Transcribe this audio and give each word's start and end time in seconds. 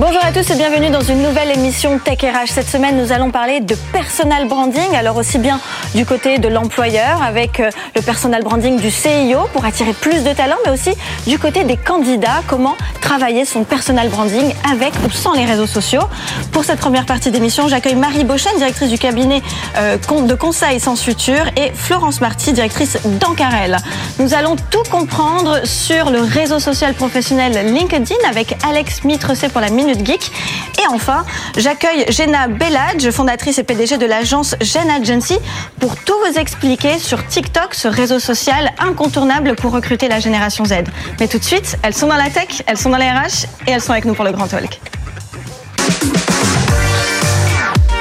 Bonjour 0.00 0.24
à 0.24 0.32
tous 0.32 0.50
et 0.50 0.54
bienvenue 0.54 0.88
dans 0.88 1.02
une 1.02 1.22
nouvelle 1.22 1.50
émission 1.50 1.98
Tech 1.98 2.22
RH. 2.22 2.52
Cette 2.52 2.70
semaine, 2.70 2.96
nous 2.96 3.12
allons 3.12 3.30
parler 3.30 3.60
de 3.60 3.74
personal 3.92 4.48
branding. 4.48 4.96
Alors 4.96 5.16
aussi 5.16 5.38
bien 5.38 5.60
du 5.94 6.06
côté 6.06 6.38
de 6.38 6.48
l'employeur 6.48 7.22
avec 7.22 7.60
euh, 7.60 7.68
le 7.94 8.00
personal 8.00 8.42
branding 8.42 8.80
du 8.80 8.90
CIO 8.90 9.40
pour 9.52 9.66
attirer 9.66 9.92
plus 9.92 10.24
de 10.24 10.32
talents, 10.32 10.56
mais 10.64 10.72
aussi 10.72 10.92
du 11.26 11.38
côté 11.38 11.64
des 11.64 11.76
candidats, 11.76 12.40
comment 12.46 12.78
travailler 13.02 13.44
son 13.44 13.62
personal 13.62 14.08
branding 14.08 14.54
avec 14.72 14.94
ou 15.06 15.10
sans 15.10 15.34
les 15.34 15.44
réseaux 15.44 15.66
sociaux. 15.66 16.04
Pour 16.50 16.64
cette 16.64 16.80
première 16.80 17.04
partie 17.04 17.30
d'émission, 17.30 17.68
j'accueille 17.68 17.96
Marie 17.96 18.24
Beauchesne, 18.24 18.56
directrice 18.56 18.88
du 18.88 18.98
cabinet 18.98 19.42
euh, 19.76 19.98
de 19.98 20.34
conseil 20.34 20.80
Sens 20.80 21.02
Futur 21.02 21.44
et 21.58 21.72
Florence 21.74 22.22
Marty, 22.22 22.54
directrice 22.54 22.96
d'Ancarel. 23.04 23.76
Nous 24.18 24.32
allons 24.32 24.56
tout 24.70 24.82
comprendre 24.90 25.66
sur 25.66 26.08
le 26.10 26.20
réseau 26.20 26.58
social 26.58 26.94
professionnel 26.94 27.74
LinkedIn 27.74 28.14
avec 28.26 28.56
Alex 28.66 29.04
Mitrecé 29.04 29.50
pour 29.50 29.60
la 29.60 29.68
Minute 29.68 29.89
Geek. 29.94 30.30
Et 30.78 30.86
enfin, 30.88 31.24
j'accueille 31.56 32.06
Jenna 32.08 32.48
Belladge, 32.48 33.10
fondatrice 33.10 33.58
et 33.58 33.62
PDG 33.62 33.98
de 33.98 34.06
l'agence 34.06 34.54
Gen 34.60 34.88
Agency, 34.90 35.38
pour 35.78 35.96
tout 35.96 36.14
vous 36.26 36.38
expliquer 36.38 36.98
sur 36.98 37.26
TikTok, 37.26 37.74
ce 37.74 37.88
réseau 37.88 38.18
social 38.18 38.72
incontournable 38.78 39.54
pour 39.56 39.72
recruter 39.72 40.08
la 40.08 40.20
génération 40.20 40.64
Z. 40.64 40.84
Mais 41.18 41.28
tout 41.28 41.38
de 41.38 41.44
suite, 41.44 41.76
elles 41.82 41.94
sont 41.94 42.06
dans 42.06 42.16
la 42.16 42.30
tech, 42.30 42.62
elles 42.66 42.78
sont 42.78 42.90
dans 42.90 42.98
les 42.98 43.10
RH 43.10 43.46
et 43.66 43.72
elles 43.72 43.82
sont 43.82 43.92
avec 43.92 44.04
nous 44.04 44.14
pour 44.14 44.24
le 44.24 44.32
Grand 44.32 44.46
Talk. 44.46 44.80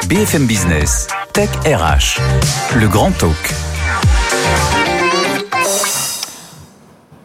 BFM 0.08 0.48
Business, 0.48 1.08
Tech 1.34 1.50
RH, 1.66 2.20
le 2.76 2.88
Grand 2.88 3.12
Talk. 3.12 3.69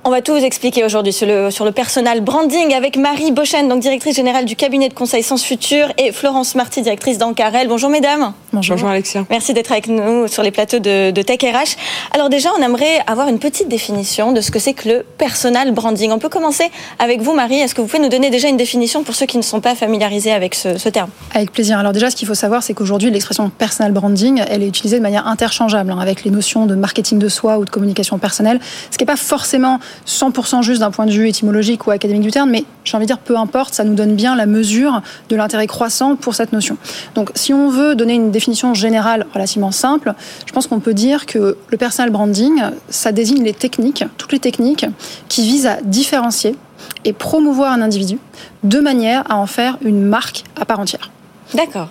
On 0.06 0.10
va 0.10 0.20
tout 0.20 0.34
vous 0.34 0.44
expliquer 0.44 0.84
aujourd'hui 0.84 1.14
sur 1.14 1.26
le, 1.26 1.50
sur 1.50 1.64
le 1.64 1.72
personal 1.72 2.20
branding 2.20 2.74
avec 2.74 2.98
Marie 2.98 3.32
Bochen, 3.32 3.70
donc 3.70 3.80
directrice 3.80 4.14
générale 4.14 4.44
du 4.44 4.54
cabinet 4.54 4.90
de 4.90 4.94
conseil 4.94 5.22
Sens 5.22 5.42
Futur, 5.42 5.88
et 5.96 6.12
Florence 6.12 6.54
Marty, 6.54 6.82
directrice 6.82 7.16
d'Ancarel. 7.16 7.68
Bonjour 7.68 7.88
mesdames. 7.88 8.34
Bonjour. 8.52 8.76
Bonjour 8.76 8.90
Alexia. 8.90 9.24
Merci 9.30 9.54
d'être 9.54 9.72
avec 9.72 9.86
nous 9.86 10.28
sur 10.28 10.42
les 10.42 10.50
plateaux 10.50 10.78
de, 10.78 11.10
de 11.10 11.22
Tech 11.22 11.38
RH. 11.40 11.78
Alors 12.12 12.28
déjà, 12.28 12.50
on 12.58 12.62
aimerait 12.62 12.98
avoir 13.06 13.28
une 13.28 13.38
petite 13.38 13.68
définition 13.68 14.32
de 14.32 14.42
ce 14.42 14.50
que 14.50 14.58
c'est 14.58 14.74
que 14.74 14.90
le 14.90 15.06
personal 15.16 15.72
branding. 15.72 16.12
On 16.12 16.18
peut 16.18 16.28
commencer 16.28 16.70
avec 16.98 17.22
vous 17.22 17.32
Marie. 17.32 17.60
Est-ce 17.60 17.74
que 17.74 17.80
vous 17.80 17.86
pouvez 17.86 18.02
nous 18.02 18.10
donner 18.10 18.28
déjà 18.28 18.48
une 18.48 18.58
définition 18.58 19.04
pour 19.04 19.14
ceux 19.14 19.24
qui 19.24 19.38
ne 19.38 19.42
sont 19.42 19.62
pas 19.62 19.74
familiarisés 19.74 20.32
avec 20.32 20.54
ce, 20.54 20.76
ce 20.76 20.90
terme? 20.90 21.08
Avec 21.32 21.50
plaisir. 21.50 21.78
Alors 21.78 21.92
déjà, 21.94 22.10
ce 22.10 22.16
qu'il 22.16 22.28
faut 22.28 22.34
savoir, 22.34 22.62
c'est 22.62 22.74
qu'aujourd'hui, 22.74 23.10
l'expression 23.10 23.48
personal 23.48 23.92
branding, 23.92 24.42
elle 24.50 24.62
est 24.62 24.68
utilisée 24.68 24.98
de 24.98 25.02
manière 25.02 25.26
interchangeable 25.26 25.92
hein, 25.92 25.98
avec 25.98 26.24
les 26.24 26.30
notions 26.30 26.66
de 26.66 26.74
marketing 26.74 27.18
de 27.18 27.30
soi 27.30 27.56
ou 27.56 27.64
de 27.64 27.70
communication 27.70 28.18
personnelle, 28.18 28.60
ce 28.90 28.98
qui 28.98 29.04
n'est 29.04 29.06
pas 29.06 29.16
forcément 29.16 29.80
100% 30.06 30.62
juste 30.62 30.80
d'un 30.80 30.90
point 30.90 31.06
de 31.06 31.12
vue 31.12 31.28
étymologique 31.28 31.86
ou 31.86 31.90
académique 31.90 32.22
du 32.22 32.30
terme, 32.30 32.50
mais 32.50 32.64
j'ai 32.84 32.96
envie 32.96 33.06
de 33.06 33.08
dire 33.08 33.18
peu 33.18 33.36
importe, 33.36 33.74
ça 33.74 33.84
nous 33.84 33.94
donne 33.94 34.14
bien 34.14 34.36
la 34.36 34.46
mesure 34.46 35.02
de 35.28 35.36
l'intérêt 35.36 35.66
croissant 35.66 36.16
pour 36.16 36.34
cette 36.34 36.52
notion. 36.52 36.76
Donc 37.14 37.30
si 37.34 37.52
on 37.52 37.68
veut 37.68 37.94
donner 37.94 38.14
une 38.14 38.30
définition 38.30 38.74
générale 38.74 39.26
relativement 39.32 39.70
simple, 39.70 40.14
je 40.46 40.52
pense 40.52 40.66
qu'on 40.66 40.80
peut 40.80 40.94
dire 40.94 41.26
que 41.26 41.56
le 41.68 41.76
personal 41.76 42.10
branding, 42.10 42.62
ça 42.88 43.12
désigne 43.12 43.42
les 43.42 43.54
techniques, 43.54 44.04
toutes 44.18 44.32
les 44.32 44.40
techniques 44.40 44.86
qui 45.28 45.42
visent 45.42 45.66
à 45.66 45.78
différencier 45.82 46.56
et 47.04 47.12
promouvoir 47.12 47.72
un 47.72 47.82
individu 47.82 48.18
de 48.62 48.80
manière 48.80 49.30
à 49.30 49.36
en 49.36 49.46
faire 49.46 49.78
une 49.82 50.02
marque 50.02 50.44
à 50.60 50.64
part 50.64 50.80
entière. 50.80 51.10
D'accord. 51.54 51.88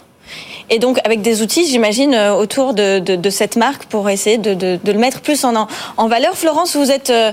Et 0.69 0.79
donc 0.79 0.99
avec 1.03 1.21
des 1.21 1.41
outils, 1.41 1.67
j'imagine, 1.67 2.13
euh, 2.13 2.33
autour 2.33 2.73
de, 2.73 3.29
cette 3.29 3.55
marque 3.55 3.85
pour 3.85 4.09
essayer 4.09 4.37
de, 4.37 4.79
le 4.85 4.99
mettre 4.99 5.21
plus 5.21 5.43
en, 5.43 5.67
en 5.97 6.07
valeur. 6.07 6.35
Florence, 6.35 6.75
vous 6.75 6.91
êtes 6.91 7.09
euh, 7.09 7.31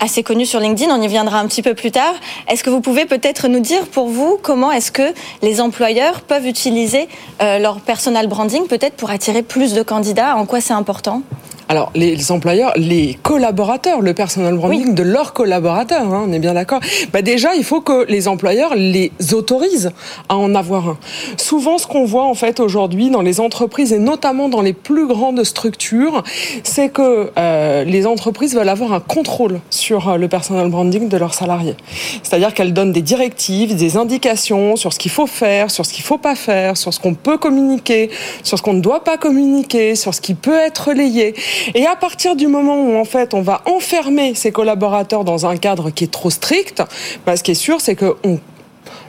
assez 0.00 0.22
connu 0.22 0.46
sur 0.46 0.58
LinkedIn, 0.60 0.92
on 0.92 1.00
y 1.00 1.06
viendra 1.06 1.38
un 1.38 1.46
petit 1.46 1.62
peu 1.62 1.74
plus 1.74 1.92
tard. 1.92 2.14
Est-ce 2.48 2.64
que 2.64 2.70
vous 2.70 2.80
pouvez 2.80 3.04
peut-être 3.04 3.48
nous 3.48 3.60
dire 3.60 3.86
pour 3.86 4.08
vous 4.08 4.38
comment 4.42 4.72
est-ce 4.72 4.90
que 4.90 5.14
les 5.42 5.60
employeurs 5.60 6.22
peuvent 6.22 6.46
utiliser 6.46 7.08
euh, 7.42 7.58
leur 7.58 7.80
personal 7.80 8.26
branding 8.26 8.66
peut-être 8.66 8.96
pour 8.96 9.10
attirer 9.10 9.42
plus 9.42 9.74
de 9.74 9.82
candidats? 9.82 10.36
En 10.36 10.46
quoi 10.46 10.60
c'est 10.60 10.72
important? 10.72 11.22
Alors, 11.70 11.92
les 11.94 12.32
employeurs, 12.32 12.72
les 12.74 13.16
collaborateurs, 13.22 14.00
le 14.00 14.12
personal 14.12 14.56
branding 14.56 14.88
oui. 14.88 14.92
de 14.92 15.04
leurs 15.04 15.32
collaborateurs, 15.32 16.12
hein, 16.12 16.24
on 16.26 16.32
est 16.32 16.40
bien 16.40 16.54
d'accord. 16.54 16.80
Bah 17.12 17.22
déjà, 17.22 17.54
il 17.54 17.62
faut 17.62 17.80
que 17.80 18.06
les 18.08 18.26
employeurs 18.26 18.74
les 18.74 19.12
autorisent 19.32 19.92
à 20.28 20.36
en 20.36 20.56
avoir 20.56 20.88
un. 20.88 20.98
Souvent, 21.36 21.78
ce 21.78 21.86
qu'on 21.86 22.04
voit 22.04 22.24
en 22.24 22.34
fait 22.34 22.58
aujourd'hui 22.58 23.08
dans 23.10 23.22
les 23.22 23.38
entreprises 23.38 23.92
et 23.92 24.00
notamment 24.00 24.48
dans 24.48 24.62
les 24.62 24.72
plus 24.72 25.06
grandes 25.06 25.44
structures, 25.44 26.24
c'est 26.64 26.88
que 26.88 27.30
euh, 27.38 27.84
les 27.84 28.04
entreprises 28.04 28.56
veulent 28.56 28.68
avoir 28.68 28.92
un 28.92 28.98
contrôle 28.98 29.60
sur 29.70 30.08
euh, 30.08 30.16
le 30.16 30.26
personal 30.26 30.68
branding 30.70 31.08
de 31.08 31.16
leurs 31.16 31.34
salariés. 31.34 31.76
C'est-à-dire 32.24 32.52
qu'elles 32.52 32.72
donnent 32.72 32.90
des 32.90 33.00
directives, 33.00 33.76
des 33.76 33.96
indications 33.96 34.74
sur 34.74 34.92
ce 34.92 34.98
qu'il 34.98 35.12
faut 35.12 35.28
faire, 35.28 35.70
sur 35.70 35.86
ce 35.86 35.92
qu'il 35.92 36.02
faut 36.02 36.18
pas 36.18 36.34
faire, 36.34 36.76
sur 36.76 36.92
ce 36.92 36.98
qu'on 36.98 37.14
peut 37.14 37.38
communiquer, 37.38 38.10
sur 38.42 38.58
ce 38.58 38.62
qu'on 38.64 38.74
ne 38.74 38.80
doit 38.80 39.04
pas 39.04 39.18
communiquer, 39.18 39.94
sur 39.94 40.14
ce 40.14 40.20
qui 40.20 40.34
peut 40.34 40.58
être 40.58 40.88
relayé. 40.88 41.36
Et 41.74 41.86
à 41.86 41.96
partir 41.96 42.36
du 42.36 42.46
moment 42.46 42.82
où 42.82 42.96
en 42.96 43.04
fait 43.04 43.34
on 43.34 43.42
va 43.42 43.62
enfermer 43.66 44.34
ses 44.34 44.52
collaborateurs 44.52 45.24
dans 45.24 45.46
un 45.46 45.56
cadre 45.56 45.90
qui 45.90 46.04
est 46.04 46.12
trop 46.12 46.30
strict, 46.30 46.82
bah, 47.26 47.36
ce 47.36 47.42
qui 47.42 47.52
est 47.52 47.54
sûr, 47.54 47.80
c'est 47.80 47.96
que 47.96 48.16
on 48.24 48.38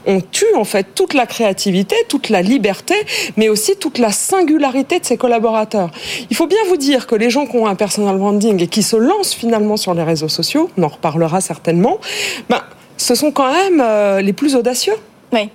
on 0.05 0.21
tue 0.21 0.53
en 0.55 0.63
fait 0.63 0.87
toute 0.95 1.13
la 1.13 1.25
créativité, 1.25 1.95
toute 2.07 2.29
la 2.29 2.41
liberté, 2.41 2.95
mais 3.37 3.49
aussi 3.49 3.75
toute 3.75 3.97
la 3.97 4.11
singularité 4.11 4.99
de 4.99 5.05
ses 5.05 5.17
collaborateurs. 5.17 5.91
Il 6.29 6.35
faut 6.35 6.47
bien 6.47 6.63
vous 6.67 6.77
dire 6.77 7.07
que 7.07 7.15
les 7.15 7.29
gens 7.29 7.45
qui 7.45 7.57
ont 7.57 7.67
un 7.67 7.75
personal 7.75 8.17
branding 8.17 8.61
et 8.61 8.67
qui 8.67 8.83
se 8.83 8.95
lancent 8.95 9.33
finalement 9.33 9.77
sur 9.77 9.93
les 9.93 10.03
réseaux 10.03 10.29
sociaux, 10.29 10.69
on 10.77 10.83
en 10.83 10.87
reparlera 10.87 11.41
certainement, 11.41 11.99
ben, 12.49 12.61
ce 12.97 13.15
sont 13.15 13.31
quand 13.31 13.51
même 13.51 13.81
euh, 13.83 14.21
les 14.21 14.33
plus 14.33 14.55
audacieux. 14.55 14.95
Oui. 15.33 15.49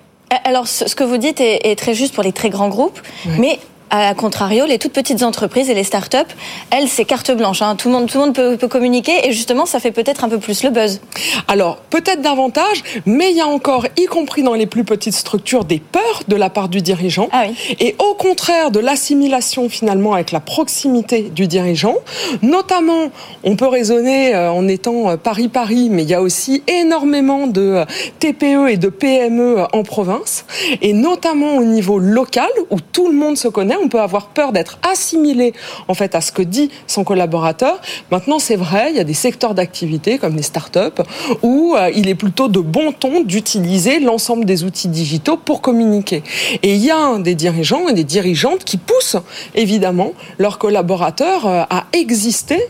Alors, 0.44 0.66
ce 0.66 0.94
que 0.94 1.04
vous 1.04 1.18
dites 1.18 1.40
est, 1.40 1.70
est 1.70 1.76
très 1.76 1.94
juste 1.94 2.12
pour 2.12 2.24
les 2.24 2.32
très 2.32 2.50
grands 2.50 2.68
groupes, 2.68 3.00
oui. 3.26 3.32
mais 3.38 3.58
à 3.91 4.14
contrario, 4.14 4.66
les 4.66 4.78
toutes 4.78 4.92
petites 4.92 5.22
entreprises 5.22 5.70
et 5.70 5.74
les 5.74 5.84
startups, 5.84 6.16
elles, 6.70 6.88
c'est 6.88 7.04
carte 7.04 7.30
blanche. 7.30 7.62
Hein. 7.62 7.76
Tout 7.76 7.88
le 7.88 7.94
monde, 7.94 8.08
tout 8.08 8.19
le 8.19 8.24
monde 8.26 8.34
peut, 8.34 8.56
peut, 8.56 8.69
communiquer 8.69 9.26
et 9.26 9.32
justement, 9.32 9.66
ça 9.66 9.78
fait 9.78 9.92
peut-être 9.92 10.24
un 10.24 10.28
peu 10.28 10.38
plus 10.38 10.64
le 10.64 10.70
buzz. 10.70 11.00
Alors, 11.48 11.78
peut-être 11.91 12.20
davantage, 12.20 12.82
mais 13.06 13.30
il 13.30 13.36
y 13.36 13.41
a 13.41 13.46
encore, 13.46 13.86
y 13.96 14.06
compris 14.06 14.42
dans 14.42 14.54
les 14.54 14.66
plus 14.66 14.84
petites 14.84 15.14
structures, 15.14 15.64
des 15.64 15.78
peurs 15.78 16.22
de 16.26 16.36
la 16.36 16.50
part 16.50 16.69
du 16.69 16.80
dirigeant. 16.82 17.28
Ah 17.32 17.44
oui. 17.48 17.76
Et 17.78 17.94
au 17.98 18.14
contraire 18.14 18.70
de 18.70 18.80
l'assimilation 18.80 19.69
finalement 19.69 20.14
avec 20.14 20.32
la 20.32 20.41
proximité 20.41 21.22
du 21.22 21.46
dirigeant, 21.46 21.96
notamment, 22.42 23.10
on 23.44 23.56
peut 23.56 23.69
raisonner 23.69 24.34
euh, 24.34 24.50
en 24.50 24.66
étant 24.69 25.16
Paris-Paris, 25.16 25.88
mais 25.91 26.02
il 26.02 26.10
y 26.10 26.14
a 26.14 26.22
aussi 26.22 26.62
énormément 26.66 27.46
de 27.46 27.60
euh, 27.60 27.84
TPE 28.19 28.70
et 28.70 28.76
de 28.76 28.88
PME 28.88 29.66
en 29.72 29.82
province, 29.82 30.44
et 30.82 30.92
notamment 30.92 31.56
au 31.56 31.64
niveau 31.64 31.98
local 31.98 32.50
où 32.70 32.78
tout 32.80 33.08
le 33.08 33.14
monde 33.14 33.36
se 33.36 33.48
connaît 33.48 33.75
on 33.82 33.88
peut 33.88 34.00
avoir 34.00 34.28
peur 34.28 34.53
d'être 34.53 34.78
assimilé 34.82 35.53
en 35.88 35.94
fait 35.94 36.14
à 36.14 36.20
ce 36.20 36.32
que 36.32 36.42
dit 36.42 36.70
son 36.87 37.04
collaborateur. 37.04 37.81
Maintenant, 38.10 38.38
c'est 38.38 38.56
vrai, 38.56 38.91
il 38.91 38.97
y 38.97 39.00
a 39.00 39.04
des 39.04 39.14
secteurs 39.14 39.54
d'activité 39.54 40.19
comme 40.19 40.37
les 40.37 40.42
startups 40.42 41.03
où 41.42 41.75
euh, 41.76 41.91
il 41.94 42.09
est 42.09 42.14
plutôt 42.14 42.48
de 42.48 42.60
bon 42.60 42.92
ton 42.92 43.22
d'utiliser 43.22 44.00
l'ensemble 44.00 44.44
des 44.44 44.64
outils 44.64 44.88
digitaux 44.88 45.37
pour 45.37 45.60
communiquer. 45.60 46.22
Et 46.62 46.75
il 46.75 46.84
y 46.84 46.91
a 46.91 47.19
des 47.19 47.34
dirigeants 47.34 47.88
et 47.88 47.92
des 47.92 48.04
dirigeantes 48.04 48.64
qui 48.64 48.76
poussent 48.76 49.16
évidemment 49.54 50.12
leurs 50.38 50.58
collaborateurs 50.58 51.47
euh, 51.47 51.62
à 51.70 51.84
exister 51.93 52.60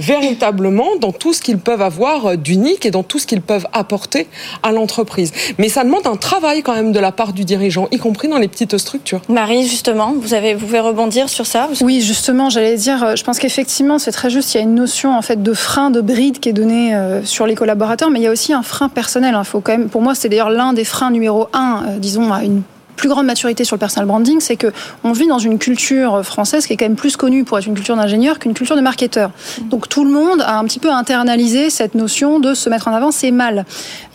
véritablement 0.00 0.96
dans 1.00 1.12
tout 1.12 1.32
ce 1.32 1.40
qu'ils 1.42 1.58
peuvent 1.58 1.82
avoir 1.82 2.36
d'unique 2.36 2.86
et 2.86 2.90
dans 2.90 3.02
tout 3.02 3.18
ce 3.18 3.26
qu'ils 3.26 3.40
peuvent 3.40 3.66
apporter 3.72 4.26
à 4.62 4.72
l'entreprise. 4.72 5.32
Mais 5.58 5.68
ça 5.68 5.84
demande 5.84 6.06
un 6.06 6.16
travail 6.16 6.62
quand 6.62 6.74
même 6.74 6.92
de 6.92 7.00
la 7.00 7.12
part 7.12 7.32
du 7.32 7.44
dirigeant, 7.44 7.88
y 7.90 7.98
compris 7.98 8.28
dans 8.28 8.38
les 8.38 8.48
petites 8.48 8.76
structures. 8.78 9.20
Marie, 9.28 9.66
justement, 9.66 10.14
vous, 10.18 10.34
avez, 10.34 10.54
vous 10.54 10.66
pouvez 10.66 10.80
rebondir 10.80 11.28
sur 11.28 11.46
ça 11.46 11.68
Oui, 11.80 12.00
justement, 12.00 12.50
j'allais 12.50 12.76
dire, 12.76 13.16
je 13.16 13.22
pense 13.22 13.38
qu'effectivement, 13.38 13.98
c'est 13.98 14.12
très 14.12 14.30
juste, 14.30 14.54
il 14.54 14.58
y 14.58 14.60
a 14.60 14.64
une 14.64 14.74
notion 14.74 15.16
en 15.16 15.22
fait 15.22 15.42
de 15.42 15.52
frein, 15.52 15.90
de 15.90 16.00
bride 16.00 16.38
qui 16.40 16.48
est 16.48 16.52
donnée 16.52 16.94
euh, 16.94 17.24
sur 17.24 17.46
les 17.46 17.54
collaborateurs, 17.54 18.10
mais 18.10 18.20
il 18.20 18.22
y 18.22 18.26
a 18.26 18.32
aussi 18.32 18.52
un 18.52 18.62
frein 18.62 18.88
personnel. 18.88 19.36
Il 19.38 19.44
faut 19.44 19.60
quand 19.60 19.72
même, 19.72 19.88
pour 19.88 20.02
moi, 20.02 20.14
c'est 20.14 20.28
d'ailleurs 20.28 20.50
l'un 20.50 20.72
des 20.72 20.84
freins 20.84 21.10
numéro 21.10 21.48
un, 21.52 21.84
euh, 21.86 21.98
disons, 21.98 22.32
à 22.32 22.44
une 22.44 22.62
plus 22.96 23.08
grande 23.08 23.26
maturité 23.26 23.64
sur 23.64 23.76
le 23.76 23.80
personal 23.80 24.06
branding, 24.06 24.40
c'est 24.40 24.56
que 24.56 24.72
on 25.04 25.12
vit 25.12 25.26
dans 25.26 25.38
une 25.38 25.58
culture 25.58 26.24
française 26.24 26.66
qui 26.66 26.72
est 26.72 26.76
quand 26.76 26.86
même 26.86 26.96
plus 26.96 27.16
connue 27.16 27.44
pour 27.44 27.58
être 27.58 27.66
une 27.66 27.74
culture 27.74 27.96
d'ingénieur 27.96 28.38
qu'une 28.38 28.54
culture 28.54 28.76
de 28.76 28.80
marketeur. 28.80 29.30
Donc 29.64 29.88
tout 29.88 30.04
le 30.04 30.10
monde 30.10 30.40
a 30.40 30.58
un 30.58 30.64
petit 30.64 30.78
peu 30.78 30.90
internalisé 30.90 31.70
cette 31.70 31.94
notion 31.94 32.40
de 32.40 32.54
se 32.54 32.68
mettre 32.68 32.88
en 32.88 32.92
avant, 32.92 33.10
c'est 33.10 33.30
mal. 33.30 33.64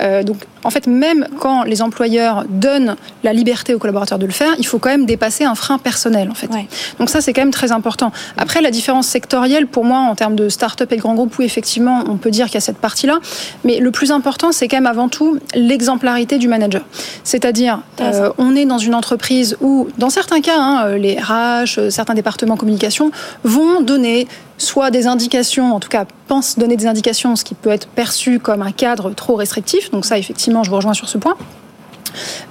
Euh, 0.02 0.24
donc 0.24 0.38
en 0.64 0.70
fait, 0.70 0.88
même 0.88 1.28
quand 1.40 1.64
les 1.64 1.82
employeurs 1.82 2.46
donnent 2.50 2.96
la 3.24 3.34
liberté 3.34 3.74
aux 3.74 3.80
collaborateurs 3.80 4.20
de 4.20 4.26
le 4.26 4.32
faire, 4.32 4.54
il 4.60 4.66
faut 4.66 4.80
quand 4.80 4.90
même 4.90 5.06
dépasser 5.06 5.44
un 5.44 5.56
frein 5.56 5.78
personnel, 5.78 6.30
en 6.30 6.36
fait. 6.36 6.52
Ouais. 6.52 6.68
Donc 7.00 7.10
ça, 7.10 7.22
c'est 7.22 7.34
quand 7.34 7.42
même 7.42 7.52
très 7.52 7.72
important. 7.72 8.12
Après, 8.38 8.62
la 8.62 8.72
différence 8.72 9.08
sectorielle, 9.08 9.68
pour 9.68 9.86
moi, 9.86 10.00
en 10.00 10.16
termes 10.16 10.36
de 10.36 10.50
start-up 10.50 10.92
et 10.92 10.98
de 10.98 11.02
grands 11.02 11.16
groupes, 11.16 11.38
oui, 11.40 11.46
effectivement, 11.46 12.04
on 12.08 12.18
peut 12.18 12.32
dire 12.32 12.46
qu'il 12.46 12.56
y 12.56 12.58
a 12.58 12.62
cette 12.62 12.78
partie-là. 12.78 13.20
Mais 13.64 13.80
le 13.80 13.92
plus 13.92 14.12
important, 14.12 14.52
c'est 14.52 14.68
quand 14.68 14.78
même 14.78 14.86
avant 14.86 15.10
tout 15.10 15.40
l'exemplarité 15.56 16.38
du 16.38 16.48
manager. 16.48 16.84
C'est-à-dire, 17.24 17.82
euh, 18.00 18.32
on 18.38 18.56
est 18.56 18.66
dans 18.72 18.78
une 18.78 18.96
entreprise 18.96 19.58
où, 19.62 19.88
dans 19.98 20.10
certains 20.10 20.42
cas, 20.42 20.58
hein, 20.58 20.98
les 20.98 21.18
RH, 21.20 21.90
certains 21.90 22.14
départements 22.14 22.56
communication 22.56 23.12
vont 23.44 23.82
donner 23.82 24.28
soit 24.58 24.92
des 24.92 25.08
indications, 25.08 25.74
en 25.74 25.80
tout 25.80 25.90
cas 25.90 26.06
pensent 26.28 26.58
donner 26.58 26.78
des 26.78 26.88
indications, 26.88 27.36
ce 27.36 27.44
qui 27.44 27.56
peut 27.56 27.70
être 27.70 27.88
perçu 27.88 28.40
comme 28.40 28.62
un 28.62 28.72
cadre 28.72 29.12
trop 29.14 29.36
restrictif. 29.36 29.92
Donc 29.92 30.06
ça, 30.06 30.18
effectivement, 30.18 30.64
je 30.64 30.70
vous 30.70 30.78
rejoins 30.78 30.94
sur 30.94 31.10
ce 31.10 31.18
point. 31.18 31.36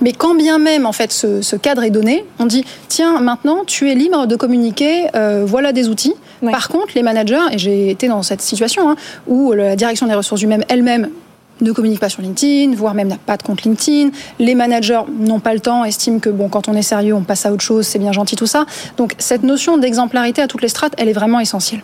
Mais 0.01 0.13
quand 0.13 0.35
bien 0.35 0.59
même 0.59 0.87
en 0.87 0.93
fait 0.93 1.13
ce, 1.13 1.57
cadre 1.57 1.83
est 1.83 1.91
donné, 1.91 2.25
on 2.39 2.47
dit 2.47 2.65
tiens 2.89 3.21
maintenant 3.21 3.65
tu 3.67 3.91
es 3.91 3.95
libre 3.95 4.27
de 4.27 4.35
communiquer, 4.35 5.09
euh, 5.15 5.45
voilà 5.47 5.73
des 5.73 5.89
outils. 5.89 6.15
Par 6.51 6.71
contre 6.71 6.93
les 6.95 7.03
managers 7.03 7.53
et 7.53 7.59
j'ai 7.59 7.91
été 7.91 8.09
dans 8.09 8.23
cette 8.23 8.41
situation 8.41 8.89
hein, 8.89 8.97
où 9.27 9.53
la 9.53 9.77
direction 9.77 10.07
des 10.07 10.15
ressources 10.15 10.41
humaines 10.41 10.65
elle-même 10.69 11.11
ne 11.61 11.73
communique 11.73 12.01
pas 12.01 12.09
sur 12.09 12.23
LinkedIn, 12.23 12.75
voire 12.75 12.95
même 12.95 13.09
n'a 13.09 13.19
pas 13.19 13.37
de 13.37 13.43
compte 13.43 13.63
LinkedIn. 13.63 14.11
Les 14.39 14.55
managers 14.55 15.03
n'ont 15.19 15.41
pas 15.41 15.55
le 15.55 15.61
temps, 15.61 15.85
estiment 15.85 16.19
que 16.19 16.31
bon, 16.31 16.49
quand 16.49 16.69
on 16.69 16.75
est 16.75 16.83
sérieux, 16.83 17.15
on 17.15 17.23
passe 17.23 17.47
à 17.47 17.53
autre 17.53 17.63
chose, 17.63 17.87
c'est 17.87 17.99
bien 17.99 18.13
gentil 18.13 18.37
tout 18.37 18.47
ça. 18.47 18.67
Donc 18.97 19.15
cette 19.19 19.43
notion 19.43 19.79
d'exemplarité 19.79 20.43
à 20.43 20.47
toutes 20.47 20.63
les 20.63 20.69
strates, 20.69 20.95
elle 20.99 21.09
est 21.09 21.15
vraiment 21.15 21.41
essentielle. 21.41 21.83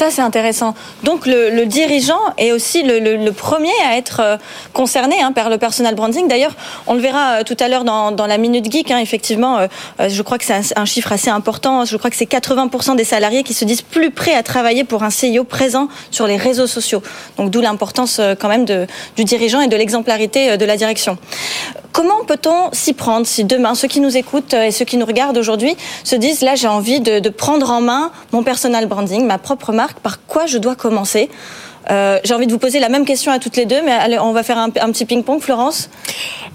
Ça, 0.00 0.10
c'est 0.10 0.22
intéressant. 0.22 0.74
Donc, 1.04 1.26
le, 1.26 1.66
dirigeant 1.66 2.22
est 2.38 2.52
aussi 2.52 2.82
le, 2.82 3.30
premier 3.32 3.68
à 3.86 3.98
être 3.98 4.20
euh, 4.20 4.36
concerné 4.72 5.20
hein, 5.20 5.32
par 5.32 5.50
le 5.50 5.58
personal 5.58 5.94
branding. 5.94 6.26
D'ailleurs, 6.26 6.56
on 6.86 6.94
le 6.94 7.00
verra 7.00 7.32
euh, 7.32 7.42
tout 7.42 7.56
à 7.60 7.68
l'heure 7.68 7.84
dans, 7.84 8.26
la 8.26 8.38
Minute 8.38 8.72
Geek. 8.72 8.90
Hein, 8.90 9.00
effectivement, 9.00 9.58
euh, 9.58 9.66
je 10.08 10.22
crois 10.22 10.38
que 10.38 10.46
c'est 10.46 10.72
un, 10.74 10.84
chiffre 10.86 11.12
assez 11.12 11.28
important. 11.28 11.84
Je 11.84 11.98
crois 11.98 12.08
que 12.08 12.16
c'est 12.16 12.24
80% 12.24 12.96
des 12.96 13.04
salariés 13.04 13.42
qui 13.42 13.52
se 13.52 13.66
disent 13.66 13.82
plus 13.82 14.10
prêts 14.10 14.34
à 14.34 14.42
travailler 14.42 14.84
pour 14.84 15.02
un 15.02 15.10
CIO 15.10 15.44
présent 15.44 15.88
sur 16.10 16.26
les 16.26 16.38
réseaux 16.38 16.66
sociaux. 16.66 17.02
Donc, 17.36 17.50
d'où 17.50 17.60
l'importance 17.60 18.22
quand 18.40 18.48
même 18.48 18.64
du 18.64 19.24
dirigeant 19.24 19.60
et 19.60 19.68
de 19.68 19.76
l'exemplarité 19.76 20.56
de 20.56 20.64
la 20.64 20.78
direction. 20.78 21.18
Comment 21.92 22.24
peut-on 22.26 22.72
s'y 22.72 22.94
prendre 22.94 23.26
si 23.26 23.44
demain, 23.44 23.74
ceux 23.74 23.88
qui 23.88 24.00
nous 24.00 24.16
écoutent 24.16 24.54
et 24.54 24.70
ceux 24.70 24.86
qui 24.86 24.96
nous 24.96 25.04
regardent 25.04 25.36
aujourd'hui 25.36 25.76
se 26.04 26.16
disent, 26.16 26.40
là, 26.40 26.54
j'ai 26.54 26.68
envie 26.68 27.00
de 27.00 27.28
prendre 27.28 27.70
en 27.70 27.82
main 27.82 28.12
mon 28.32 28.42
personal 28.42 28.86
branding, 28.86 29.26
ma 29.26 29.36
propre 29.36 29.72
marque 29.72 29.89
par 30.02 30.24
quoi 30.26 30.46
je 30.46 30.58
dois 30.58 30.76
commencer 30.76 31.30
euh, 31.90 32.18
j'ai 32.24 32.34
envie 32.34 32.46
de 32.46 32.52
vous 32.52 32.58
poser 32.58 32.78
la 32.78 32.88
même 32.88 33.04
question 33.04 33.32
à 33.32 33.38
toutes 33.38 33.56
les 33.56 33.66
deux, 33.66 33.80
mais 33.82 33.92
allez, 33.92 34.18
on 34.18 34.32
va 34.32 34.42
faire 34.42 34.58
un, 34.58 34.70
petit 34.70 35.04
ping-pong, 35.04 35.40
Florence. 35.40 35.90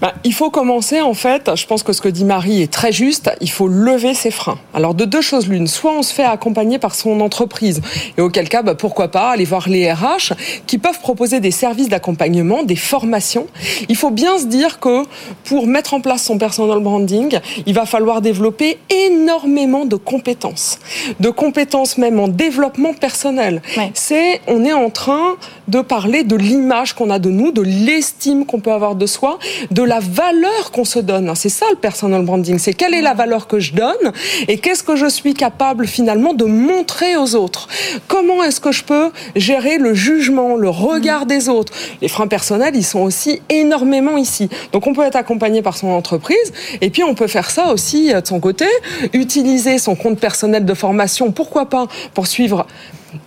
Bah, 0.00 0.14
il 0.24 0.34
faut 0.34 0.50
commencer, 0.50 1.00
en 1.00 1.14
fait, 1.14 1.50
je 1.54 1.66
pense 1.66 1.82
que 1.82 1.92
ce 1.92 2.00
que 2.00 2.08
dit 2.08 2.24
Marie 2.24 2.62
est 2.62 2.72
très 2.72 2.92
juste, 2.92 3.30
il 3.40 3.50
faut 3.50 3.66
lever 3.66 4.14
ses 4.14 4.30
freins. 4.30 4.58
Alors, 4.74 4.94
de 4.94 5.04
deux 5.04 5.20
choses 5.20 5.48
l'une, 5.48 5.66
soit 5.66 5.92
on 5.92 6.02
se 6.02 6.12
fait 6.12 6.24
accompagner 6.24 6.78
par 6.78 6.94
son 6.94 7.20
entreprise, 7.20 7.80
et 8.16 8.20
auquel 8.20 8.48
cas, 8.48 8.62
bah, 8.62 8.74
pourquoi 8.74 9.10
pas 9.10 9.30
aller 9.30 9.44
voir 9.44 9.68
les 9.68 9.90
RH 9.90 10.34
qui 10.66 10.78
peuvent 10.78 11.00
proposer 11.00 11.40
des 11.40 11.50
services 11.50 11.88
d'accompagnement, 11.88 12.62
des 12.62 12.76
formations. 12.76 13.46
Il 13.88 13.96
faut 13.96 14.10
bien 14.10 14.38
se 14.38 14.46
dire 14.46 14.78
que 14.80 15.04
pour 15.44 15.66
mettre 15.66 15.94
en 15.94 16.00
place 16.00 16.22
son 16.22 16.38
personal 16.38 16.80
branding, 16.80 17.38
il 17.66 17.74
va 17.74 17.86
falloir 17.86 18.20
développer 18.20 18.78
énormément 18.90 19.86
de 19.86 19.96
compétences, 19.96 20.78
de 21.20 21.30
compétences 21.30 21.98
même 21.98 22.20
en 22.20 22.28
développement 22.28 22.92
personnel. 22.94 23.62
C'est, 23.94 24.40
on 24.46 24.64
est 24.64 24.72
en 24.72 24.90
train 24.90 25.15
Huh? 25.18 25.55
De 25.68 25.80
parler 25.80 26.22
de 26.22 26.36
l'image 26.36 26.94
qu'on 26.94 27.10
a 27.10 27.18
de 27.18 27.30
nous, 27.30 27.52
de 27.52 27.62
l'estime 27.62 28.46
qu'on 28.46 28.60
peut 28.60 28.72
avoir 28.72 28.94
de 28.94 29.06
soi, 29.06 29.38
de 29.70 29.82
la 29.82 30.00
valeur 30.00 30.70
qu'on 30.72 30.84
se 30.84 30.98
donne. 30.98 31.32
C'est 31.34 31.48
ça 31.48 31.66
le 31.70 31.76
personal 31.76 32.24
branding, 32.24 32.58
c'est 32.58 32.74
quelle 32.74 32.94
est 32.94 33.02
la 33.02 33.14
valeur 33.14 33.46
que 33.46 33.58
je 33.58 33.74
donne 33.74 34.12
et 34.48 34.58
qu'est-ce 34.58 34.82
que 34.82 34.96
je 34.96 35.06
suis 35.06 35.34
capable 35.34 35.86
finalement 35.86 36.34
de 36.34 36.44
montrer 36.44 37.16
aux 37.16 37.34
autres. 37.34 37.68
Comment 38.08 38.42
est-ce 38.42 38.60
que 38.60 38.72
je 38.72 38.84
peux 38.84 39.10
gérer 39.34 39.78
le 39.78 39.94
jugement, 39.94 40.56
le 40.56 40.70
regard 40.70 41.26
des 41.26 41.48
autres? 41.48 41.72
Les 42.00 42.08
freins 42.08 42.26
personnels, 42.26 42.76
ils 42.76 42.84
sont 42.84 43.00
aussi 43.00 43.42
énormément 43.48 44.16
ici. 44.16 44.48
Donc 44.72 44.86
on 44.86 44.94
peut 44.94 45.02
être 45.02 45.16
accompagné 45.16 45.62
par 45.62 45.76
son 45.76 45.88
entreprise 45.88 46.52
et 46.80 46.90
puis 46.90 47.02
on 47.02 47.14
peut 47.14 47.26
faire 47.26 47.50
ça 47.50 47.72
aussi 47.72 48.12
euh, 48.12 48.20
de 48.20 48.26
son 48.26 48.40
côté, 48.40 48.66
utiliser 49.12 49.78
son 49.78 49.94
compte 49.94 50.18
personnel 50.18 50.64
de 50.64 50.74
formation, 50.74 51.32
pourquoi 51.32 51.66
pas, 51.66 51.86
pour 52.14 52.26
suivre 52.26 52.66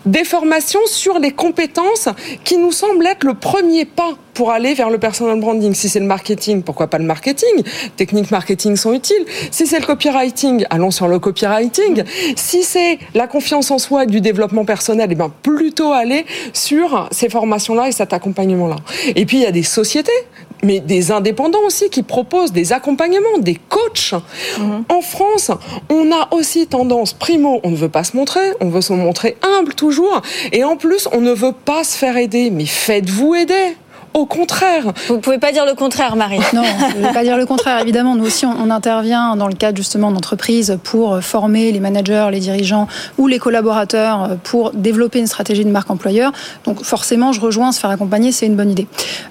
des 0.06 0.24
formations 0.24 0.80
sur 0.88 1.19
les 1.19 1.31
compétences 1.31 2.09
qui 2.44 2.58
nous 2.58 2.72
semblent 2.72 3.06
être 3.06 3.24
le 3.24 3.34
premier 3.34 3.86
pas 3.86 4.14
pour 4.34 4.52
aller 4.52 4.74
vers 4.74 4.90
le 4.90 4.98
personal 4.98 5.40
branding. 5.40 5.74
Si 5.74 5.90
c'est 5.90 6.00
le 6.00 6.06
marketing, 6.06 6.64
pourquoi 6.64 6.88
pas 6.88 6.98
le 6.98 7.04
marketing? 7.04 7.64
Techniques 7.98 8.31
marketing 8.31 8.76
sont 8.76 8.94
utiles. 8.94 9.26
Si 9.52 9.68
c'est 9.68 9.80
le 9.80 9.86
copywriting, 9.86 10.66
allons 10.70 10.92
sur 10.92 11.08
le 11.08 11.20
copywriting. 11.20 12.04
Si 12.36 12.64
c'est 12.64 13.00
la 13.14 13.28
confiance 13.28 13.70
en 13.72 13.78
soi 13.78 14.04
et 14.04 14.08
du 14.08 14.22
développement 14.22 14.66
personnel, 14.66 15.10
eh 15.12 15.16
bien 15.16 15.31
plutôt 15.42 15.92
aller 15.92 16.26
sur 16.54 17.10
ces 17.12 17.30
formations-là 17.30 17.90
et 17.90 17.92
cet 17.92 18.14
accompagnement-là. 18.14 18.78
Et 19.16 19.26
puis 19.26 19.38
il 19.38 19.44
y 19.44 19.46
a 19.46 19.52
des 19.52 19.64
sociétés 19.64 20.12
mais 20.63 20.79
des 20.79 21.11
indépendants 21.11 21.63
aussi 21.65 21.89
qui 21.89 22.03
proposent 22.03 22.51
des 22.51 22.73
accompagnements, 22.73 23.38
des 23.39 23.56
coachs. 23.56 24.13
Mhm. 24.57 24.83
En 24.89 25.01
France, 25.01 25.51
on 25.89 26.11
a 26.11 26.29
aussi 26.31 26.67
tendance, 26.67 27.13
primo, 27.13 27.59
on 27.63 27.71
ne 27.71 27.75
veut 27.75 27.89
pas 27.89 28.03
se 28.03 28.15
montrer, 28.15 28.41
on 28.59 28.69
veut 28.69 28.81
se 28.81 28.94
montrer 28.94 29.38
humble 29.41 29.73
toujours, 29.73 30.21
et 30.51 30.63
en 30.63 30.75
plus, 30.75 31.07
on 31.11 31.21
ne 31.21 31.31
veut 31.31 31.53
pas 31.53 31.83
se 31.83 31.97
faire 31.97 32.17
aider. 32.17 32.50
Mais 32.50 32.65
faites-vous 32.65 33.35
aider. 33.35 33.75
Au 34.13 34.25
contraire. 34.25 34.94
Vous 35.07 35.15
ne 35.15 35.21
pouvez 35.21 35.38
pas 35.38 35.51
dire 35.51 35.65
le 35.65 35.73
contraire, 35.73 36.15
Marie. 36.15 36.39
Non, 36.53 36.63
je 36.63 36.97
ne 36.97 37.06
veux 37.06 37.13
pas 37.13 37.23
dire 37.23 37.38
le 37.38 37.45
contraire. 37.45 37.79
Évidemment, 37.79 38.15
nous 38.15 38.25
aussi, 38.25 38.45
on, 38.45 38.69
intervient 38.69 39.35
dans 39.35 39.47
le 39.47 39.56
cadre 39.56 39.77
justement 39.77 40.11
d'entreprises 40.11 40.77
pour 40.83 41.23
former 41.23 41.71
les 41.71 41.79
managers, 41.79 42.27
les 42.31 42.39
dirigeants 42.39 42.88
ou 43.17 43.27
les 43.27 43.39
collaborateurs 43.39 44.38
pour 44.44 44.71
développer 44.71 45.19
une 45.19 45.27
stratégie 45.27 45.65
de 45.65 45.71
marque 45.71 45.89
employeur. 45.89 46.31
Donc 46.65 46.83
forcément, 46.83 47.33
je 47.33 47.41
rejoins, 47.41 47.71
se 47.71 47.79
faire 47.79 47.89
accompagner, 47.89 48.31
c'est 48.31 48.45
une 48.45 48.56
bonne 48.56 48.71
idée. 48.71 48.88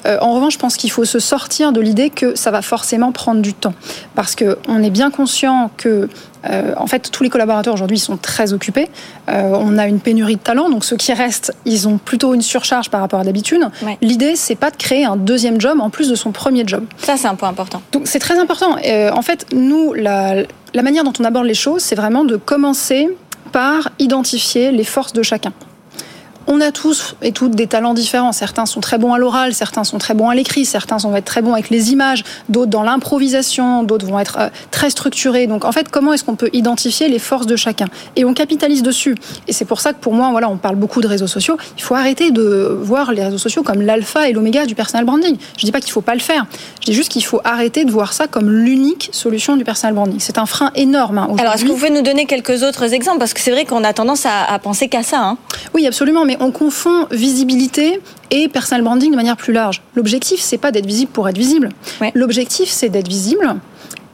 Euh, 0.06 0.18
en 0.20 0.34
revanche, 0.34 0.54
je 0.54 0.58
pense 0.58 0.76
qu'il 0.76 0.90
faut 0.90 1.04
se 1.04 1.18
sortir 1.18 1.72
de 1.72 1.80
l'idée 1.80 2.10
que 2.10 2.34
ça 2.34 2.50
va 2.50 2.62
forcément 2.62 3.12
prendre 3.12 3.40
du 3.40 3.54
temps. 3.54 3.74
Parce 4.14 4.34
qu'on 4.36 4.82
est 4.82 4.90
bien 4.90 5.10
conscient 5.10 5.70
que 5.76 6.08
euh, 6.48 6.72
en 6.76 6.86
fait, 6.86 7.10
tous 7.10 7.22
les 7.22 7.30
collaborateurs 7.30 7.74
aujourd'hui 7.74 7.98
sont 7.98 8.16
très 8.16 8.52
occupés. 8.52 8.88
Euh, 9.28 9.52
on 9.54 9.78
a 9.78 9.86
une 9.86 10.00
pénurie 10.00 10.36
de 10.36 10.40
talents, 10.40 10.70
donc 10.70 10.84
ceux 10.84 10.96
qui 10.96 11.12
restent, 11.12 11.52
ils 11.64 11.88
ont 11.88 11.98
plutôt 11.98 12.34
une 12.34 12.42
surcharge 12.42 12.90
par 12.90 13.00
rapport 13.00 13.20
à 13.20 13.24
d'habitude. 13.24 13.68
L'idée, 14.00 14.36
c'est 14.36 14.54
pas 14.54 14.70
de 14.70 14.76
créer 14.76 15.04
un 15.04 15.16
deuxième 15.16 15.60
job 15.60 15.80
en 15.80 15.90
plus 15.90 16.08
de 16.08 16.14
son 16.14 16.32
premier 16.32 16.64
job. 16.66 16.84
Ça, 16.98 17.16
c'est 17.16 17.28
un 17.28 17.34
point 17.34 17.48
important. 17.48 17.82
Donc, 17.92 18.06
c'est 18.06 18.18
très 18.18 18.38
important. 18.38 18.76
Euh, 18.86 19.10
en 19.12 19.22
fait, 19.22 19.46
nous, 19.52 19.92
la, 19.92 20.42
la 20.74 20.82
manière 20.82 21.04
dont 21.04 21.12
on 21.18 21.24
aborde 21.24 21.46
les 21.46 21.54
choses, 21.54 21.82
c'est 21.82 21.96
vraiment 21.96 22.24
de 22.24 22.36
commencer 22.36 23.08
par 23.52 23.90
identifier 23.98 24.70
les 24.70 24.84
forces 24.84 25.12
de 25.12 25.22
chacun. 25.22 25.52
On 26.50 26.62
a 26.62 26.72
tous 26.72 27.14
et 27.20 27.32
toutes 27.32 27.50
des 27.50 27.66
talents 27.66 27.92
différents. 27.92 28.32
Certains 28.32 28.64
sont 28.64 28.80
très 28.80 28.96
bons 28.96 29.12
à 29.12 29.18
l'oral, 29.18 29.52
certains 29.52 29.84
sont 29.84 29.98
très 29.98 30.14
bons 30.14 30.30
à 30.30 30.34
l'écrit, 30.34 30.64
certains 30.64 30.96
vont 30.96 31.14
être 31.14 31.26
très 31.26 31.42
bons 31.42 31.52
avec 31.52 31.68
les 31.68 31.92
images, 31.92 32.24
d'autres 32.48 32.70
dans 32.70 32.82
l'improvisation, 32.82 33.82
d'autres 33.82 34.06
vont 34.06 34.18
être 34.18 34.38
euh, 34.40 34.48
très 34.70 34.88
structurés. 34.88 35.46
Donc 35.46 35.66
en 35.66 35.72
fait, 35.72 35.90
comment 35.90 36.14
est-ce 36.14 36.24
qu'on 36.24 36.36
peut 36.36 36.48
identifier 36.54 37.08
les 37.08 37.18
forces 37.18 37.44
de 37.44 37.54
chacun? 37.54 37.84
Et 38.16 38.24
on 38.24 38.32
capitalise 38.32 38.82
dessus. 38.82 39.14
Et 39.46 39.52
c'est 39.52 39.66
pour 39.66 39.82
ça 39.82 39.92
que 39.92 39.98
pour 39.98 40.14
moi, 40.14 40.30
voilà, 40.30 40.48
on 40.48 40.56
parle 40.56 40.76
beaucoup 40.76 41.02
de 41.02 41.06
réseaux 41.06 41.26
sociaux. 41.26 41.58
Il 41.76 41.82
faut 41.82 41.94
arrêter 41.94 42.30
de 42.30 42.78
voir 42.80 43.12
les 43.12 43.22
réseaux 43.22 43.36
sociaux 43.36 43.62
comme 43.62 43.82
l'alpha 43.82 44.26
et 44.30 44.32
l'oméga 44.32 44.64
du 44.64 44.74
personal 44.74 45.04
branding. 45.04 45.36
Je 45.58 45.66
dis 45.66 45.72
pas 45.72 45.82
qu'il 45.82 45.92
faut 45.92 46.00
pas 46.00 46.14
le 46.14 46.20
faire. 46.20 46.46
Je 46.80 46.86
dis 46.86 46.94
juste 46.94 47.12
qu'il 47.12 47.26
faut 47.26 47.42
arrêter 47.44 47.84
de 47.84 47.90
voir 47.90 48.14
ça 48.14 48.26
comme 48.26 48.50
l'unique 48.50 49.10
solution 49.12 49.58
du 49.58 49.64
personal 49.64 49.92
branding. 49.92 50.18
C'est 50.18 50.38
un 50.38 50.46
frein 50.46 50.70
énorme. 50.74 51.18
Hein, 51.18 51.28
Alors 51.38 51.52
est-ce 51.52 51.64
que 51.64 51.68
vous 51.68 51.74
pouvez 51.74 51.90
nous 51.90 52.00
donner 52.00 52.24
quelques 52.24 52.62
autres 52.62 52.94
exemples? 52.94 53.18
Parce 53.18 53.34
que 53.34 53.40
c'est 53.40 53.50
vrai 53.50 53.66
qu'on 53.66 53.84
a 53.84 53.92
tendance 53.92 54.24
à, 54.24 54.58
penser 54.60 54.88
qu'à 54.88 55.02
ça. 55.02 55.20
Hein. 55.20 55.36
Oui, 55.74 55.86
absolument. 55.86 56.24
Mais 56.24 56.37
on 56.40 56.50
confond 56.50 57.06
visibilité 57.10 58.00
et 58.30 58.48
personal 58.48 58.82
branding 58.82 59.10
de 59.10 59.16
manière 59.16 59.36
plus 59.36 59.52
large. 59.52 59.82
L'objectif, 59.94 60.40
c'est 60.40 60.58
pas 60.58 60.70
d'être 60.70 60.86
visible 60.86 61.10
pour 61.12 61.28
être 61.28 61.38
visible. 61.38 61.70
L'objectif, 62.14 62.68
c'est 62.68 62.88
d'être 62.88 63.08
visible 63.08 63.56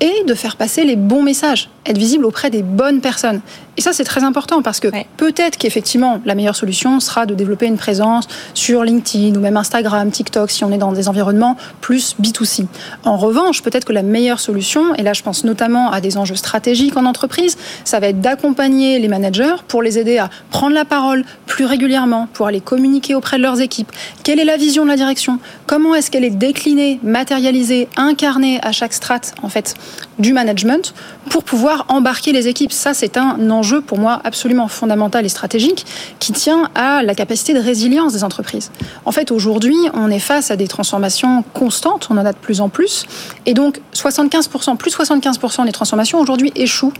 et 0.00 0.24
de 0.26 0.34
faire 0.34 0.56
passer 0.56 0.84
les 0.84 0.96
bons 0.96 1.22
messages, 1.22 1.70
être 1.86 1.98
visible 1.98 2.24
auprès 2.24 2.50
des 2.50 2.62
bonnes 2.62 3.00
personnes. 3.00 3.40
Et 3.76 3.80
ça, 3.80 3.92
c'est 3.92 4.04
très 4.04 4.22
important 4.22 4.62
parce 4.62 4.78
que 4.78 4.88
peut-être 5.16 5.58
qu'effectivement, 5.58 6.20
la 6.24 6.34
meilleure 6.34 6.54
solution 6.54 7.00
sera 7.00 7.26
de 7.26 7.34
développer 7.34 7.66
une 7.66 7.76
présence 7.76 8.28
sur 8.54 8.84
LinkedIn 8.84 9.34
ou 9.34 9.40
même 9.40 9.56
Instagram, 9.56 10.10
TikTok, 10.10 10.50
si 10.50 10.64
on 10.64 10.70
est 10.70 10.78
dans 10.78 10.92
des 10.92 11.08
environnements 11.08 11.56
plus 11.80 12.14
B2C. 12.20 12.66
En 13.04 13.16
revanche, 13.16 13.62
peut-être 13.62 13.84
que 13.84 13.92
la 13.92 14.02
meilleure 14.02 14.38
solution, 14.38 14.94
et 14.94 15.02
là 15.02 15.12
je 15.12 15.22
pense 15.22 15.44
notamment 15.44 15.90
à 15.90 16.00
des 16.00 16.16
enjeux 16.18 16.36
stratégiques 16.36 16.96
en 16.96 17.04
entreprise, 17.04 17.56
ça 17.84 17.98
va 17.98 18.08
être 18.08 18.20
d'accompagner 18.20 19.00
les 19.00 19.08
managers 19.08 19.56
pour 19.66 19.82
les 19.82 19.98
aider 19.98 20.18
à 20.18 20.30
prendre 20.50 20.74
la 20.74 20.84
parole 20.84 21.24
plus 21.46 21.64
régulièrement, 21.64 22.28
pour 22.32 22.46
aller 22.46 22.60
communiquer 22.60 23.14
auprès 23.16 23.38
de 23.38 23.42
leurs 23.42 23.60
équipes. 23.60 23.90
Quelle 24.22 24.38
est 24.38 24.44
la 24.44 24.56
vision 24.56 24.84
de 24.84 24.90
la 24.90 24.96
direction? 24.96 25.40
Comment 25.66 25.96
est-ce 25.96 26.10
qu'elle 26.10 26.24
est 26.24 26.30
déclinée, 26.30 27.00
matérialisée, 27.02 27.88
incarnée 27.96 28.60
à 28.62 28.70
chaque 28.70 28.92
strate 28.92 29.34
en 29.42 29.48
fait 29.48 29.74
du 30.20 30.32
management 30.32 30.94
pour 31.28 31.42
pouvoir 31.42 31.86
embarquer 31.88 32.32
les 32.32 32.46
équipes? 32.46 32.72
Ça, 32.72 32.94
c'est 32.94 33.16
un 33.16 33.50
enjeu 33.50 33.63
enjeu 33.64 33.80
pour 33.80 33.98
moi 33.98 34.20
absolument 34.24 34.68
fondamental 34.68 35.24
et 35.24 35.30
stratégique 35.30 35.86
qui 36.18 36.32
tient 36.32 36.68
à 36.74 37.02
la 37.02 37.14
capacité 37.14 37.54
de 37.54 37.60
résilience 37.60 38.12
des 38.12 38.22
entreprises. 38.22 38.70
En 39.06 39.12
fait, 39.12 39.30
aujourd'hui, 39.30 39.76
on 39.94 40.10
est 40.10 40.18
face 40.18 40.50
à 40.50 40.56
des 40.56 40.68
transformations 40.68 41.42
constantes, 41.54 42.08
on 42.10 42.18
en 42.18 42.26
a 42.26 42.32
de 42.32 42.38
plus 42.38 42.60
en 42.60 42.68
plus, 42.68 43.06
et 43.46 43.54
donc 43.54 43.80
75%, 43.94 44.76
plus 44.76 44.94
75% 44.94 45.64
des 45.64 45.72
transformations 45.72 46.20
aujourd'hui 46.20 46.52
échouent 46.54 46.92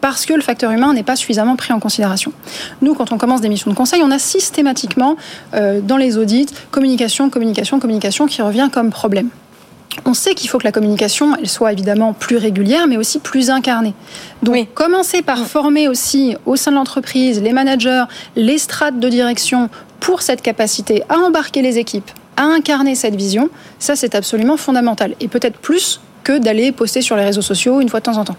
parce 0.00 0.24
que 0.24 0.32
le 0.32 0.42
facteur 0.42 0.70
humain 0.70 0.94
n'est 0.94 1.02
pas 1.02 1.16
suffisamment 1.16 1.56
pris 1.56 1.72
en 1.74 1.80
considération. 1.80 2.32
Nous, 2.80 2.94
quand 2.94 3.12
on 3.12 3.18
commence 3.18 3.42
des 3.42 3.48
missions 3.48 3.70
de 3.70 3.76
conseil, 3.76 4.02
on 4.02 4.10
a 4.10 4.18
systématiquement 4.18 5.16
euh, 5.54 5.80
dans 5.82 5.96
les 5.98 6.16
audits 6.16 6.46
communication, 6.70 7.28
communication, 7.28 7.78
communication 7.78 8.26
qui 8.26 8.40
revient 8.40 8.68
comme 8.72 8.90
problème. 8.90 9.28
On 10.04 10.14
sait 10.14 10.34
qu'il 10.34 10.48
faut 10.48 10.58
que 10.58 10.64
la 10.64 10.72
communication, 10.72 11.36
elle 11.36 11.48
soit 11.48 11.72
évidemment 11.72 12.12
plus 12.12 12.36
régulière, 12.36 12.86
mais 12.86 12.96
aussi 12.96 13.18
plus 13.18 13.50
incarnée. 13.50 13.94
Donc, 14.42 14.72
commencer 14.74 15.22
par 15.22 15.46
former 15.46 15.88
aussi 15.88 16.36
au 16.46 16.56
sein 16.56 16.70
de 16.70 16.76
l'entreprise 16.76 17.40
les 17.42 17.52
managers, 17.52 18.04
les 18.34 18.58
strates 18.58 18.98
de 18.98 19.08
direction 19.08 19.68
pour 20.00 20.22
cette 20.22 20.42
capacité 20.42 21.02
à 21.08 21.16
embarquer 21.18 21.62
les 21.62 21.78
équipes, 21.78 22.10
à 22.36 22.44
incarner 22.44 22.94
cette 22.94 23.16
vision, 23.16 23.48
ça 23.78 23.96
c'est 23.96 24.14
absolument 24.14 24.56
fondamental. 24.56 25.14
Et 25.20 25.28
peut-être 25.28 25.58
plus 25.58 26.00
que 26.22 26.38
d'aller 26.38 26.72
poster 26.72 27.02
sur 27.02 27.16
les 27.16 27.24
réseaux 27.24 27.42
sociaux 27.42 27.80
une 27.80 27.88
fois 27.88 28.00
de 28.00 28.04
temps 28.04 28.18
en 28.18 28.24
temps. 28.24 28.36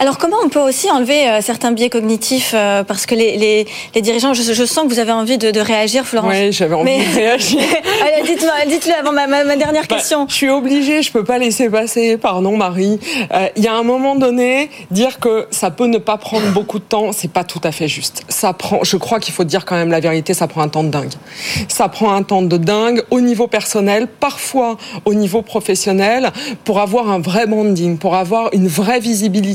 Alors 0.00 0.18
comment 0.18 0.36
on 0.44 0.48
peut 0.48 0.60
aussi 0.60 0.90
enlever 0.90 1.28
euh, 1.28 1.40
certains 1.40 1.72
biais 1.72 1.90
cognitifs 1.90 2.52
euh, 2.54 2.84
Parce 2.84 3.06
que 3.06 3.14
les, 3.14 3.66
dirigeants, 4.00 4.34
je, 4.34 4.64
sens 4.64 4.84
que 4.84 4.88
vous 4.88 4.98
avez 5.00 5.12
envie 5.12 5.38
de, 5.38 5.60
réagir, 5.60 6.06
Florence. 6.06 6.32
Oui, 6.32 6.52
j'avais 6.52 6.74
envie 6.74 6.98
de 6.98 7.14
réagir. 7.14 7.60
Dites-le 8.68 8.98
avant 8.98 9.12
ma, 9.12 9.26
dernière 9.56 9.86
bah, 9.88 9.96
question. 9.96 10.26
je 10.28 10.34
suis 10.34 10.48
obligée, 10.48 11.02
je 11.02 11.10
peux 11.10 11.24
pas 11.24 11.38
laisser 11.38 11.68
passer, 11.68 12.16
pardon 12.16 12.56
Marie. 12.56 13.00
Euh, 13.32 13.48
il 13.56 13.64
y 13.64 13.68
a 13.68 13.74
un 13.74 13.82
moment 13.82 14.14
donné, 14.14 14.70
dire 14.90 15.18
que 15.18 15.46
ça 15.50 15.70
peut 15.70 15.86
ne 15.86 15.98
pas 15.98 16.16
prendre 16.16 16.48
beaucoup 16.52 16.78
de 16.78 16.84
temps, 16.84 17.12
c'est 17.12 17.30
pas 17.30 17.44
tout 17.44 17.60
à 17.64 17.72
fait 17.72 17.88
juste. 17.88 18.22
Ça 18.28 18.52
prend, 18.52 18.80
je 18.84 18.96
crois 18.96 19.18
qu'il 19.18 19.34
faut 19.34 19.44
dire 19.44 19.64
quand 19.64 19.76
même 19.76 19.90
la 19.90 20.00
vérité, 20.00 20.34
ça 20.34 20.46
prend 20.46 20.62
un 20.62 20.68
temps 20.68 20.84
de 20.84 20.90
dingue. 20.90 21.12
Ça 21.68 21.88
prend 21.88 22.12
un 22.12 22.22
temps 22.22 22.42
de 22.42 22.56
dingue 22.56 23.02
au 23.10 23.20
niveau 23.20 23.46
personnel, 23.46 24.06
parfois 24.06 24.76
au 25.04 25.14
niveau 25.14 25.42
professionnel, 25.42 26.30
pour 26.64 26.80
avoir 26.80 27.10
un 27.10 27.18
vrai 27.18 27.46
branding, 27.46 27.98
pour 27.98 28.14
avoir 28.14 28.50
une 28.52 28.68
vraie 28.68 29.00
visibilité. 29.00 29.47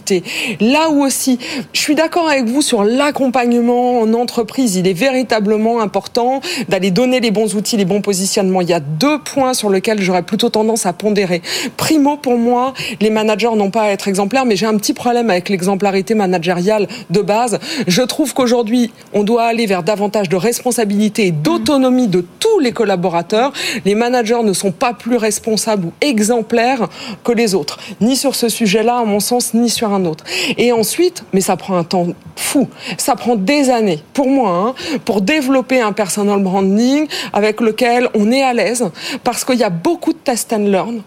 Là 0.59 0.89
où 0.89 1.03
aussi, 1.03 1.39
je 1.73 1.79
suis 1.79 1.95
d'accord 1.95 2.29
avec 2.29 2.45
vous 2.45 2.61
sur 2.61 2.83
l'accompagnement 2.83 3.99
en 3.99 4.13
entreprise, 4.13 4.75
il 4.75 4.87
est 4.87 4.93
véritablement 4.93 5.81
important 5.81 6.41
d'aller 6.69 6.91
donner 6.91 7.19
les 7.19 7.31
bons 7.31 7.55
outils, 7.55 7.77
les 7.77 7.85
bons 7.85 8.01
positionnements. 8.01 8.61
Il 8.61 8.69
y 8.69 8.73
a 8.73 8.79
deux 8.79 9.19
points 9.19 9.53
sur 9.53 9.69
lesquels 9.69 10.01
j'aurais 10.01 10.23
plutôt 10.23 10.49
tendance 10.49 10.85
à 10.85 10.93
pondérer. 10.93 11.41
Primo, 11.77 12.17
pour 12.17 12.37
moi, 12.37 12.73
les 13.01 13.09
managers 13.09 13.55
n'ont 13.55 13.71
pas 13.71 13.83
à 13.83 13.89
être 13.89 14.07
exemplaires, 14.07 14.45
mais 14.45 14.55
j'ai 14.55 14.65
un 14.65 14.77
petit 14.77 14.93
problème 14.93 15.29
avec 15.29 15.49
l'exemplarité 15.49 16.15
managériale 16.15 16.87
de 17.09 17.21
base. 17.21 17.59
Je 17.87 18.01
trouve 18.01 18.33
qu'aujourd'hui, 18.33 18.91
on 19.13 19.23
doit 19.23 19.43
aller 19.43 19.65
vers 19.65 19.83
davantage 19.83 20.29
de 20.29 20.35
responsabilité 20.35 21.27
et 21.27 21.31
d'autonomie 21.31 22.07
de 22.07 22.25
tous 22.39 22.59
les 22.59 22.71
collaborateurs. 22.71 23.51
Les 23.85 23.95
managers 23.95 24.43
ne 24.43 24.53
sont 24.53 24.71
pas 24.71 24.93
plus 24.93 25.17
responsables 25.17 25.87
ou 25.87 25.93
exemplaires 26.01 26.87
que 27.23 27.31
les 27.31 27.55
autres, 27.55 27.79
ni 28.01 28.15
sur 28.15 28.35
ce 28.35 28.49
sujet-là, 28.49 28.99
à 28.99 29.05
mon 29.05 29.19
sens, 29.19 29.53
ni 29.53 29.69
sur 29.69 29.82
un 29.91 30.05
autre. 30.05 30.23
Et 30.57 30.71
ensuite, 30.71 31.23
mais 31.33 31.41
ça 31.41 31.57
prend 31.57 31.77
un 31.77 31.83
temps 31.83 32.07
fou, 32.35 32.67
ça 32.97 33.15
prend 33.15 33.35
des 33.35 33.69
années, 33.69 33.99
pour 34.13 34.27
moi, 34.27 34.49
hein, 34.49 34.99
pour 35.05 35.21
développer 35.21 35.81
un 35.81 35.91
personal 35.91 36.41
branding 36.41 37.07
avec 37.31 37.61
lequel 37.61 38.09
on 38.15 38.31
est 38.31 38.43
à 38.43 38.53
l'aise, 38.53 38.89
parce 39.23 39.45
qu'il 39.45 39.57
y 39.57 39.63
a 39.63 39.69
beaucoup 39.69 40.13
de 40.13 40.17
test 40.17 40.53
and 40.53 40.65
learn, 40.67 41.01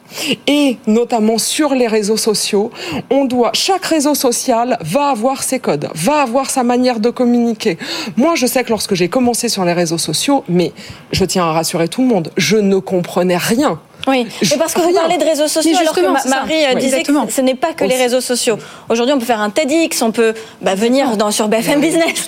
et 0.47 0.78
notamment 0.87 1.38
sur 1.38 1.75
les 1.75 1.87
réseaux 1.87 2.16
sociaux, 2.16 2.71
on 3.11 3.25
doit, 3.25 3.50
chaque 3.54 3.85
réseau 3.85 4.14
social 4.14 4.78
va 4.80 5.11
avoir 5.11 5.42
ses 5.42 5.59
codes, 5.59 5.88
va 5.95 6.23
avoir 6.23 6.50
sa 6.50 6.62
manière 6.62 7.00
de 7.00 7.11
communiquer. 7.11 7.78
Moi, 8.16 8.35
je 8.35 8.47
sais 8.47 8.64
que 8.64 8.71
lorsque 8.71 8.95
j'ai 8.95 9.09
commencé 9.09 9.49
sur 9.49 9.64
les 9.64 9.73
réseaux 9.73 9.99
sociaux, 9.99 10.45
mais 10.49 10.73
je 11.12 11.25
tiens 11.25 11.45
à 11.45 11.52
rassurer 11.52 11.88
tout 11.88 12.02
le 12.02 12.09
monde, 12.09 12.30
je 12.37 12.56
ne 12.56 12.78
comprenais 12.78 13.37
rien 13.37 13.80
oui, 14.06 14.26
mais 14.50 14.56
parce 14.56 14.75
que 14.75 14.80
vous 14.80 14.92
parlez 14.92 15.18
de 15.18 15.25
réseaux 15.25 15.48
sociaux, 15.48 15.76
alors 15.78 15.94
que 15.94 16.28
Marie 16.28 16.64
euh, 16.64 16.75
disait 16.75 17.02
que 17.02 17.12
ce 17.28 17.40
n'est 17.40 17.54
pas 17.54 17.72
que 17.72 17.84
les 17.84 17.96
réseaux 17.96 18.20
sociaux. 18.20 18.58
Aujourd'hui, 18.88 19.14
on 19.14 19.18
peut 19.18 19.25
faire 19.25 19.40
un 19.40 19.50
TEDx, 19.50 20.00
on 20.02 20.12
peut 20.12 20.34
bah, 20.62 20.75
venir 20.75 21.16
dans, 21.16 21.30
sur 21.30 21.48
BFM 21.48 21.80
Business. 21.80 22.26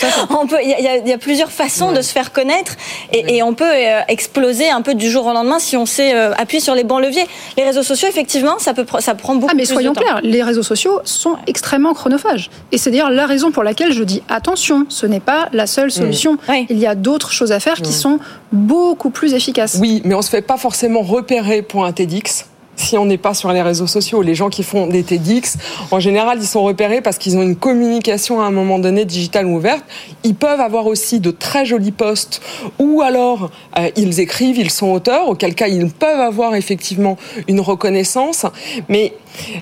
Il 0.62 1.04
y, 1.04 1.08
y, 1.08 1.12
a 1.12 1.18
plusieurs 1.18 1.50
façons 1.50 1.92
de 1.92 2.02
se 2.02 2.12
faire 2.12 2.32
connaître 2.32 2.76
et, 3.12 3.42
on 3.42 3.54
peut 3.54 3.64
euh, 3.64 4.00
exploser 4.08 4.68
un 4.70 4.82
peu 4.82 4.94
du 4.94 5.10
jour 5.10 5.26
au 5.26 5.32
lendemain 5.32 5.58
si 5.58 5.76
on 5.76 5.86
sait 5.86 6.14
euh, 6.14 6.32
appuyer 6.36 6.60
sur 6.60 6.74
les 6.74 6.84
bons 6.84 6.98
leviers. 6.98 7.26
Les 7.56 7.64
réseaux 7.64 7.82
sociaux, 7.82 8.08
effectivement, 8.08 8.58
ça, 8.58 8.74
peut, 8.74 8.84
ça 8.98 9.14
prend 9.14 9.34
beaucoup 9.34 9.52
ah, 9.52 9.56
mais 9.56 9.64
soyons 9.64 9.92
clairs, 9.92 10.20
les 10.22 10.42
réseaux 10.42 10.62
sociaux 10.62 11.00
sont 11.04 11.36
extrêmement 11.46 11.94
chronophages. 11.94 12.50
Et 12.72 12.78
c'est 12.78 12.90
d'ailleurs 12.90 13.10
la 13.10 13.26
raison 13.26 13.50
pour 13.50 13.62
laquelle 13.62 13.92
je 13.92 14.02
dis 14.02 14.22
attention, 14.28 14.86
ce 14.88 15.06
n'est 15.06 15.20
pas 15.20 15.48
la 15.52 15.66
seule 15.66 15.90
solution. 15.90 16.38
Il 16.68 16.78
y 16.78 16.86
a 16.86 16.94
d'autres 16.94 17.32
choses 17.32 17.52
à 17.52 17.60
faire 17.60 17.76
qui 17.76 17.92
sont 17.92 18.18
beaucoup 18.52 19.10
plus 19.10 19.34
efficaces. 19.34 19.78
Oui, 19.80 20.02
mais 20.04 20.14
on 20.14 20.18
ne 20.18 20.22
se 20.22 20.30
fait 20.30 20.42
pas 20.42 20.56
forcément 20.56 21.02
repérer 21.02 21.62
un 21.74 21.92
TEDx 21.92 22.46
si 22.78 22.96
on 22.96 23.04
n'est 23.04 23.18
pas 23.18 23.34
sur 23.34 23.52
les 23.52 23.62
réseaux 23.62 23.86
sociaux. 23.86 24.22
Les 24.22 24.34
gens 24.34 24.48
qui 24.48 24.62
font 24.62 24.86
des 24.86 25.02
TEDx, 25.02 25.56
en 25.90 26.00
général, 26.00 26.38
ils 26.40 26.46
sont 26.46 26.62
repérés 26.62 27.00
parce 27.00 27.18
qu'ils 27.18 27.36
ont 27.36 27.42
une 27.42 27.56
communication 27.56 28.40
à 28.40 28.44
un 28.44 28.50
moment 28.50 28.78
donné 28.78 29.04
digitale 29.04 29.46
ouverte. 29.46 29.84
Ils 30.24 30.34
peuvent 30.34 30.60
avoir 30.60 30.86
aussi 30.86 31.20
de 31.20 31.30
très 31.30 31.64
jolis 31.64 31.92
posts 31.92 32.40
ou 32.78 33.02
alors 33.02 33.50
euh, 33.78 33.90
ils 33.96 34.20
écrivent, 34.20 34.58
ils 34.58 34.70
sont 34.70 34.90
auteurs, 34.92 35.28
auquel 35.28 35.54
cas 35.54 35.68
ils 35.68 35.90
peuvent 35.90 36.20
avoir 36.20 36.54
effectivement 36.54 37.16
une 37.48 37.60
reconnaissance. 37.60 38.46
Mais 38.88 39.14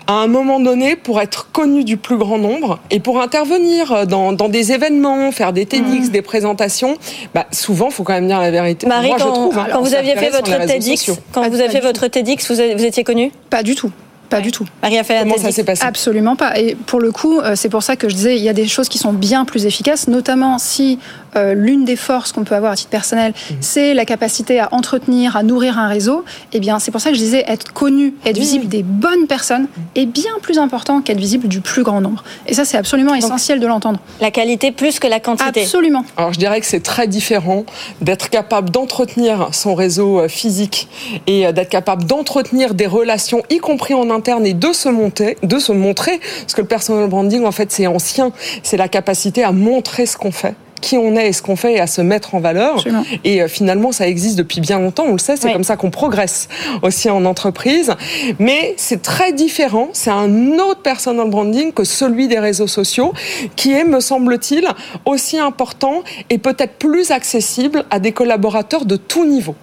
à 0.07 0.15
un 0.15 0.27
moment 0.27 0.61
donné, 0.61 0.97
pour 0.97 1.21
être 1.21 1.51
connu 1.53 1.85
du 1.85 1.97
plus 1.97 2.17
grand 2.17 2.39
nombre 2.39 2.79
et 2.91 3.01
pour 3.01 3.21
intervenir 3.21 4.07
dans, 4.07 4.33
des 4.33 4.73
événements, 4.73 5.33
faire 5.33 5.53
des 5.53 5.67
TEDx, 5.67 6.09
mmh. 6.09 6.11
des 6.11 6.23
présentations, 6.23 6.97
bah, 7.35 7.47
souvent, 7.53 7.87
il 7.89 7.93
faut 7.93 8.03
quand 8.03 8.15
même 8.15 8.27
dire 8.27 8.41
la 8.41 8.51
vérité. 8.51 8.87
Marie, 8.87 9.09
Moi, 9.09 9.19
quand, 9.19 9.27
je 9.27 9.33
trouve, 9.33 9.59
hein, 9.59 9.67
quand 9.73 9.81
vous 9.83 9.95
aviez 9.95 10.17
fait 10.17 10.31
votre 10.31 10.67
TEDx, 10.67 11.11
quand 11.33 11.49
vous 11.49 11.61
avez 11.61 11.71
fait 11.71 11.81
votre 11.81 12.07
TEDx, 12.07 12.51
vous 12.51 12.61
étiez 12.61 13.05
connu? 13.07 13.33
Pas 13.49 13.63
du 13.63 13.75
tout. 13.75 13.91
Pas 14.29 14.41
du 14.41 14.51
tout. 14.51 14.67
Maria 14.83 15.05
fait 15.05 15.21
Comment 15.21 15.39
ça 15.39 15.53
s'est 15.53 15.65
passé? 15.65 15.85
Absolument 15.85 16.35
pas. 16.37 16.59
Et 16.59 16.75
pour 16.75 17.01
le 17.01 17.13
coup, 17.13 17.39
euh, 17.39 17.55
c'est 17.55 17.69
pour 17.69 17.83
ça 17.83 17.97
que 17.97 18.09
je 18.09 18.15
disais, 18.15 18.37
il 18.37 18.43
y 18.43 18.49
a 18.49 18.53
des 18.53 18.67
choses 18.67 18.89
qui 18.89 18.99
sont 18.99 19.13
bien 19.13 19.45
plus 19.45 19.67
efficaces, 19.67 20.09
notamment 20.09 20.59
si 20.59 20.99
euh, 21.37 21.55
l'une 21.55 21.85
des 21.85 21.97
forces 21.97 22.33
qu'on 22.33 22.45
peut 22.45 22.55
avoir 22.55 22.73
à 22.73 22.77
titre 22.77 22.91
personnel, 22.91 23.33
mhm. 23.33 23.57
c'est 23.61 23.95
la 23.95 24.05
capacité 24.05 24.61
à 24.61 24.69
entretenir, 24.73 25.37
à 25.37 25.43
nourrir 25.43 25.79
un 25.79 25.89
réseau. 25.89 26.25
Eh 26.53 26.61
bien, 26.61 26.79
c'est 26.79 26.91
pour 26.91 27.01
ça 27.01 27.11
que 27.11 27.17
je 27.17 27.21
disais 27.21 27.45
être 27.47 27.73
connu, 27.73 28.15
être 28.25 28.39
visible 28.39 28.69
des 28.69 28.83
bonnes 28.83 29.27
personnes 29.27 29.69
est 29.95 30.07
bien 30.07 30.33
plus 30.43 30.59
important 30.59 31.01
qu'être 31.03 31.19
visible 31.19 31.49
du 31.49 31.61
plus 31.61 31.83
grand 31.83 32.01
nombre. 32.01 32.25
Et 32.47 32.55
ça, 32.55 32.65
c'est 32.65 32.77
absolument 32.77 33.15
essentiel 33.15 33.61
de 33.61 33.67
l'entendre. 33.67 34.01
La 34.21 34.31
qualité 34.31 34.73
plus 34.73 34.99
que 34.99 35.07
la 35.07 35.21
quantité. 35.21 35.63
Absolument. 35.63 36.05
Alors, 36.17 36.33
je 36.33 36.39
dirais 36.39 36.61
que 36.61 36.67
c'est 36.67 36.83
très 36.83 37.07
différent 37.07 37.65
d'être 38.01 38.31
capable 38.31 38.71
d'entretenir 38.71 39.49
son 39.53 39.75
réseau 39.75 40.21
euh, 40.21 40.29
physique 40.29 40.89
et 41.27 41.53
d'être 41.53 41.69
capable 41.69 42.05
d'entretenir 42.05 42.75
des 42.75 42.87
relations, 42.87 43.43
y 43.51 43.59
compris 43.59 43.95
en 43.95 44.11
interne 44.11 44.47
et 44.47 44.55
de 44.55 44.73
se 44.73 44.89
monter, 44.89 45.37
de 45.43 45.59
se 45.59 45.73
montrer, 45.73 46.21
parce 46.41 46.55
que 46.55 46.61
le 46.61 46.67
personal 46.67 47.09
branding, 47.09 47.45
en 47.45 47.53
fait, 47.53 47.73
c'est 47.73 47.87
ancien, 47.87 48.33
c'est 48.63 48.77
la 48.77 48.89
capacité 48.89 49.45
à 49.45 49.53
montrer 49.53 50.07
ce 50.07 50.17
qu'on 50.17 50.33
fait 50.33 50.55
qui 50.81 50.97
on 50.97 51.17
est 51.17 51.29
et 51.29 51.33
ce 51.33 51.43
qu'on 51.43 51.57
fait 51.57 51.75
et 51.75 51.81
à 51.81 51.87
se 51.87 52.01
mettre 52.01 52.35
en 52.35 52.41
valeur. 52.41 52.85
Et 53.25 53.43
euh, 53.43 53.49
finalement, 53.49 53.93
ça 53.93 54.09
existe 54.09 54.37
depuis 54.37 54.61
bien 54.61 54.79
longtemps, 54.79 55.05
on 55.07 55.13
le 55.13 55.19
sait, 55.19 55.37
c'est 55.37 55.53
comme 55.53 55.65
ça 55.65 55.77
qu'on 55.77 55.91
progresse 55.91 56.49
aussi 56.83 57.11
en 57.11 57.25
entreprise. 57.25 57.95
Mais 58.39 58.75
c'est 58.77 59.03
très 59.03 59.33
différent, 59.33 59.89
c'est 59.93 60.11
un 60.11 60.59
autre 60.59 60.83
personal 60.83 61.29
branding 61.29 61.73
que 61.73 61.85
celui 61.85 62.29
des 62.29 62.39
réseaux 62.39 62.67
sociaux, 62.67 63.13
qui 63.57 63.73
est, 63.73 63.85
me 63.85 64.01
semble-t-il, 64.01 64.67
aussi 65.05 65.39
important 65.39 66.03
et 66.31 66.39
peut-être 66.39 66.75
plus 66.75 67.11
accessible 67.11 67.85
à 67.91 67.99
des 67.99 68.13
collaborateurs 68.13 68.85
de 68.85 68.97
tout 68.97 69.25
niveau 69.25 69.55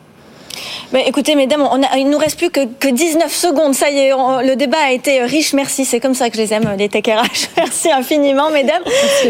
écoutez, 0.94 1.36
mesdames, 1.36 1.68
on 1.72 1.82
a, 1.82 1.98
il 1.98 2.10
nous 2.10 2.18
reste 2.18 2.38
plus 2.38 2.50
que, 2.50 2.66
que 2.80 2.88
19 2.88 3.34
secondes. 3.34 3.74
Ça 3.74 3.90
y 3.90 3.98
est, 4.00 4.12
le 4.12 4.56
débat 4.56 4.78
a 4.86 4.92
été 4.92 5.22
riche. 5.24 5.54
Merci. 5.54 5.86
C'est 5.86 6.00
comme 6.00 6.14
ça 6.14 6.30
que 6.30 6.36
je 6.36 6.42
les 6.42 6.54
aime, 6.54 6.70
les 6.78 6.90
Tech 6.90 7.04
RH. 7.08 7.50
Merci 7.58 7.92
infiniment, 7.92 8.50
mesdames. 8.52 8.84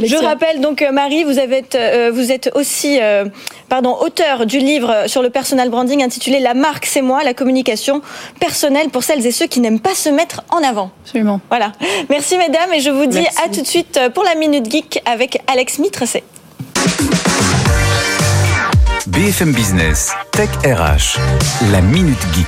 je 0.03 0.15
rappelle 0.15 0.61
donc, 0.61 0.81
euh, 0.81 0.91
Marie, 0.91 1.23
vous, 1.23 1.39
avez, 1.39 1.63
euh, 1.75 2.11
vous 2.13 2.31
êtes 2.31 2.51
aussi 2.55 2.99
euh, 3.01 3.25
pardon, 3.69 3.95
auteur 3.99 4.45
du 4.45 4.59
livre 4.59 5.07
sur 5.07 5.21
le 5.21 5.29
personal 5.29 5.69
branding 5.69 6.03
intitulé 6.03 6.39
La 6.39 6.53
marque, 6.53 6.85
c'est 6.85 7.01
moi, 7.01 7.23
la 7.23 7.33
communication 7.33 8.01
personnelle 8.39 8.89
pour 8.89 9.03
celles 9.03 9.25
et 9.25 9.31
ceux 9.31 9.47
qui 9.47 9.59
n'aiment 9.59 9.79
pas 9.79 9.95
se 9.95 10.09
mettre 10.09 10.43
en 10.49 10.63
avant. 10.63 10.91
Absolument. 11.03 11.39
Voilà. 11.49 11.71
Merci, 12.09 12.37
mesdames. 12.37 12.73
Et 12.73 12.79
je 12.79 12.89
vous 12.89 13.05
dis 13.05 13.25
à 13.43 13.49
tout 13.49 13.61
de 13.61 13.67
suite 13.67 13.99
pour 14.13 14.23
la 14.23 14.35
Minute 14.35 14.69
Geek 14.69 15.01
avec 15.05 15.41
Alex 15.47 15.79
Mitrecé. 15.79 16.23
BFM 19.07 19.51
Business, 19.51 20.13
Tech 20.31 20.47
RH, 20.63 21.19
la 21.73 21.81
Minute 21.81 22.21
Geek. 22.33 22.47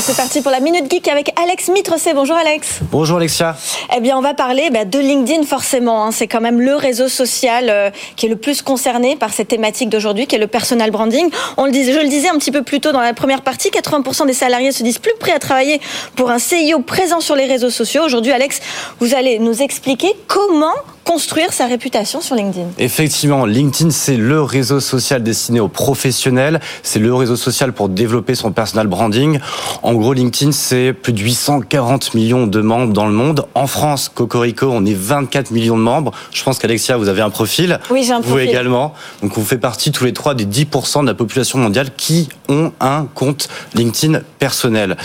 C'est 0.00 0.16
parti 0.16 0.40
pour 0.40 0.50
la 0.50 0.60
Minute 0.60 0.90
Geek 0.90 1.06
avec 1.08 1.38
Alex 1.38 1.68
Mitrecé. 1.68 2.14
Bonjour 2.14 2.34
Alex. 2.36 2.78
Bonjour 2.90 3.18
Alexia. 3.18 3.56
Eh 3.94 4.00
bien, 4.00 4.16
on 4.16 4.22
va 4.22 4.32
parler 4.32 4.70
bah, 4.70 4.86
de 4.86 4.98
LinkedIn 4.98 5.42
forcément. 5.42 6.06
Hein. 6.06 6.12
C'est 6.12 6.28
quand 6.28 6.40
même 6.40 6.62
le 6.62 6.76
réseau 6.76 7.08
social 7.08 7.66
euh, 7.68 7.90
qui 8.16 8.24
est 8.24 8.28
le 8.30 8.36
plus 8.36 8.62
concerné 8.62 9.16
par 9.16 9.34
cette 9.34 9.48
thématique 9.48 9.90
d'aujourd'hui, 9.90 10.26
qui 10.26 10.36
est 10.36 10.38
le 10.38 10.46
personal 10.46 10.90
branding. 10.90 11.28
On 11.58 11.66
le 11.66 11.72
disait, 11.72 11.92
je 11.92 12.00
le 12.00 12.08
disais 12.08 12.28
un 12.28 12.38
petit 12.38 12.52
peu 12.52 12.62
plus 12.62 12.80
tôt 12.80 12.92
dans 12.92 13.02
la 13.02 13.12
première 13.12 13.42
partie, 13.42 13.68
80% 13.68 14.26
des 14.26 14.32
salariés 14.32 14.72
se 14.72 14.82
disent 14.82 14.98
plus 14.98 15.14
prêts 15.20 15.32
à 15.32 15.38
travailler 15.38 15.78
pour 16.14 16.30
un 16.30 16.38
CIO 16.38 16.80
présent 16.80 17.20
sur 17.20 17.36
les 17.36 17.44
réseaux 17.44 17.70
sociaux. 17.70 18.02
Aujourd'hui, 18.04 18.32
Alex, 18.32 18.60
vous 18.98 19.14
allez 19.14 19.38
nous 19.38 19.60
expliquer 19.60 20.14
comment 20.26 20.74
construire 21.06 21.52
sa 21.52 21.66
réputation 21.66 22.20
sur 22.20 22.34
LinkedIn 22.34 22.66
Effectivement, 22.78 23.46
LinkedIn, 23.46 23.90
c'est 23.90 24.16
le 24.16 24.42
réseau 24.42 24.80
social 24.80 25.22
destiné 25.22 25.60
aux 25.60 25.68
professionnels. 25.68 26.60
C'est 26.82 26.98
le 26.98 27.14
réseau 27.14 27.36
social 27.36 27.72
pour 27.72 27.88
développer 27.88 28.34
son 28.34 28.50
personal 28.50 28.88
branding. 28.88 29.38
En 29.82 29.94
gros, 29.94 30.12
LinkedIn, 30.12 30.52
c'est 30.52 30.92
plus 30.92 31.12
de 31.12 31.20
840 31.20 32.14
millions 32.14 32.46
de 32.46 32.60
membres 32.60 32.92
dans 32.92 33.06
le 33.06 33.12
monde. 33.12 33.46
En 33.54 33.68
France, 33.68 34.10
Cocorico, 34.12 34.66
on 34.70 34.84
est 34.84 34.96
24 34.96 35.52
millions 35.52 35.76
de 35.76 35.82
membres. 35.82 36.12
Je 36.32 36.42
pense 36.42 36.58
qu'Alexia, 36.58 36.96
vous 36.96 37.08
avez 37.08 37.22
un 37.22 37.30
profil. 37.30 37.78
Oui, 37.90 38.02
j'ai 38.04 38.12
un 38.12 38.20
profil. 38.20 38.32
Vous 38.32 38.38
également. 38.38 38.92
Donc, 39.22 39.38
on 39.38 39.42
fait 39.42 39.58
partie 39.58 39.92
tous 39.92 40.04
les 40.04 40.12
trois 40.12 40.34
des 40.34 40.44
10% 40.44 41.02
de 41.02 41.06
la 41.06 41.14
population 41.14 41.58
mondiale 41.58 41.90
qui 41.96 42.28
ont 42.48 42.72
un 42.80 43.06
compte 43.14 43.48
LinkedIn 43.74 44.20
personnel. 44.38 44.96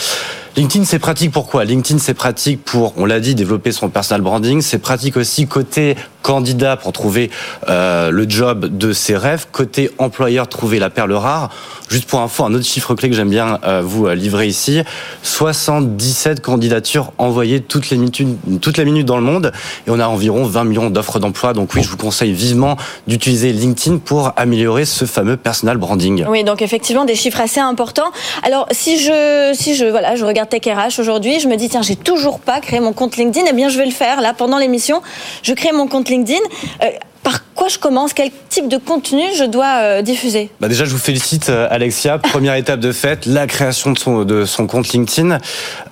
LinkedIn, 0.58 0.84
c'est 0.84 1.00
pratique 1.00 1.32
pourquoi 1.32 1.64
LinkedIn, 1.64 1.98
c'est 1.98 2.14
pratique 2.14 2.62
pour, 2.66 2.94
on 2.98 3.06
l'a 3.06 3.22
dit, 3.22 3.36
développer 3.36 3.72
son 3.72 3.90
personal 3.90 4.22
branding. 4.22 4.62
C'est 4.62 4.80
pratique 4.80 5.16
aussi 5.16 5.48
côté 5.48 5.96
candidat 6.22 6.78
pour 6.78 6.92
trouver 6.92 7.30
euh, 7.70 8.12
le 8.12 8.30
job 8.30 8.66
de 8.66 8.94
ses 8.94 9.16
rêves. 9.16 9.48
Côté 9.52 9.92
employeur, 9.98 10.48
trouver 10.48 10.80
la 10.80 10.90
perle 10.90 11.14
rare. 11.14 11.50
Juste 11.90 12.06
pour 12.06 12.22
info, 12.22 12.46
un 12.46 12.54
autre 12.54 12.66
chiffre 12.66 12.96
clé 12.96 13.10
que 13.10 13.16
j'aime 13.16 13.30
bien 13.30 13.60
euh, 13.66 13.82
vous 13.84 14.08
euh, 14.08 14.16
livrer 14.16 14.48
ici 14.48 14.82
77 15.24 16.42
candidatures 16.42 17.12
envoyées 17.18 17.60
toutes 17.60 17.90
les 17.90 17.98
minutes, 17.98 18.22
toutes 18.62 18.78
les 18.78 18.86
minutes 18.86 19.06
dans 19.06 19.18
le 19.18 19.24
monde, 19.24 19.52
et 19.88 19.90
on 19.90 20.00
a 20.00 20.08
environ 20.08 20.46
20 20.46 20.64
millions 20.64 20.90
d'offres 20.90 21.20
d'emploi. 21.20 21.54
Donc 21.54 21.74
oui, 21.74 21.84
je 21.84 21.90
vous 21.90 21.98
conseille 21.98 22.32
vivement 22.32 22.78
d'utiliser 23.08 23.52
LinkedIn 23.52 23.98
pour 23.98 24.32
améliorer 24.38 24.86
ce 24.86 25.06
fameux 25.06 25.38
personal 25.38 25.78
branding. 25.78 26.26
Oui, 26.30 26.44
donc 26.44 26.62
effectivement 26.62 27.06
des 27.06 27.16
chiffres 27.16 27.42
assez 27.42 27.60
importants. 27.60 28.12
Alors 28.44 28.68
si 28.72 28.98
je, 29.00 29.52
si 29.54 29.76
je, 29.76 29.86
voilà, 29.86 30.16
je 30.16 30.24
regarde 30.24 30.50
Tech 30.50 30.62
RH 30.66 31.00
aujourd'hui, 31.00 31.40
je 31.40 31.48
me 31.48 31.58
dis 31.58 31.68
tiens, 31.68 31.82
j'ai 31.82 31.96
toujours 31.96 32.40
pas 32.40 32.62
créé 32.62 32.80
mon 32.80 32.94
compte 32.94 33.18
LinkedIn, 33.18 33.48
eh 33.50 33.54
bien 33.54 33.70
je 33.70 33.78
vais 33.78 33.86
le 33.86 33.92
faire 33.92 34.22
là 34.22 34.34
pendant 34.34 34.58
l'émission. 34.58 35.02
Je 35.44 35.54
crée 35.54 35.72
mon 35.72 35.88
compte 35.88 36.10
LinkedIn. 36.12 36.40
Euh, 36.84 36.88
par 37.24 37.54
quoi 37.54 37.68
je 37.68 37.78
commence? 37.78 38.14
Quel 38.14 38.32
type 38.50 38.68
de 38.68 38.78
contenu 38.78 39.22
je 39.38 39.44
dois 39.44 39.78
euh, 39.80 40.02
diffuser? 40.02 40.50
Bah 40.60 40.68
Déjà, 40.68 40.86
je 40.86 40.92
vous 40.92 40.98
félicite, 40.98 41.50
euh, 41.50 41.68
Alexia. 41.70 42.18
Première 42.32 42.56
étape 42.56 42.80
de 42.80 42.92
fait, 42.92 43.26
la 43.26 43.48
création 43.48 43.92
de 43.92 44.00
son, 44.00 44.24
de 44.24 44.46
son 44.46 44.66
compte 44.66 44.90
LinkedIn. 44.90 45.38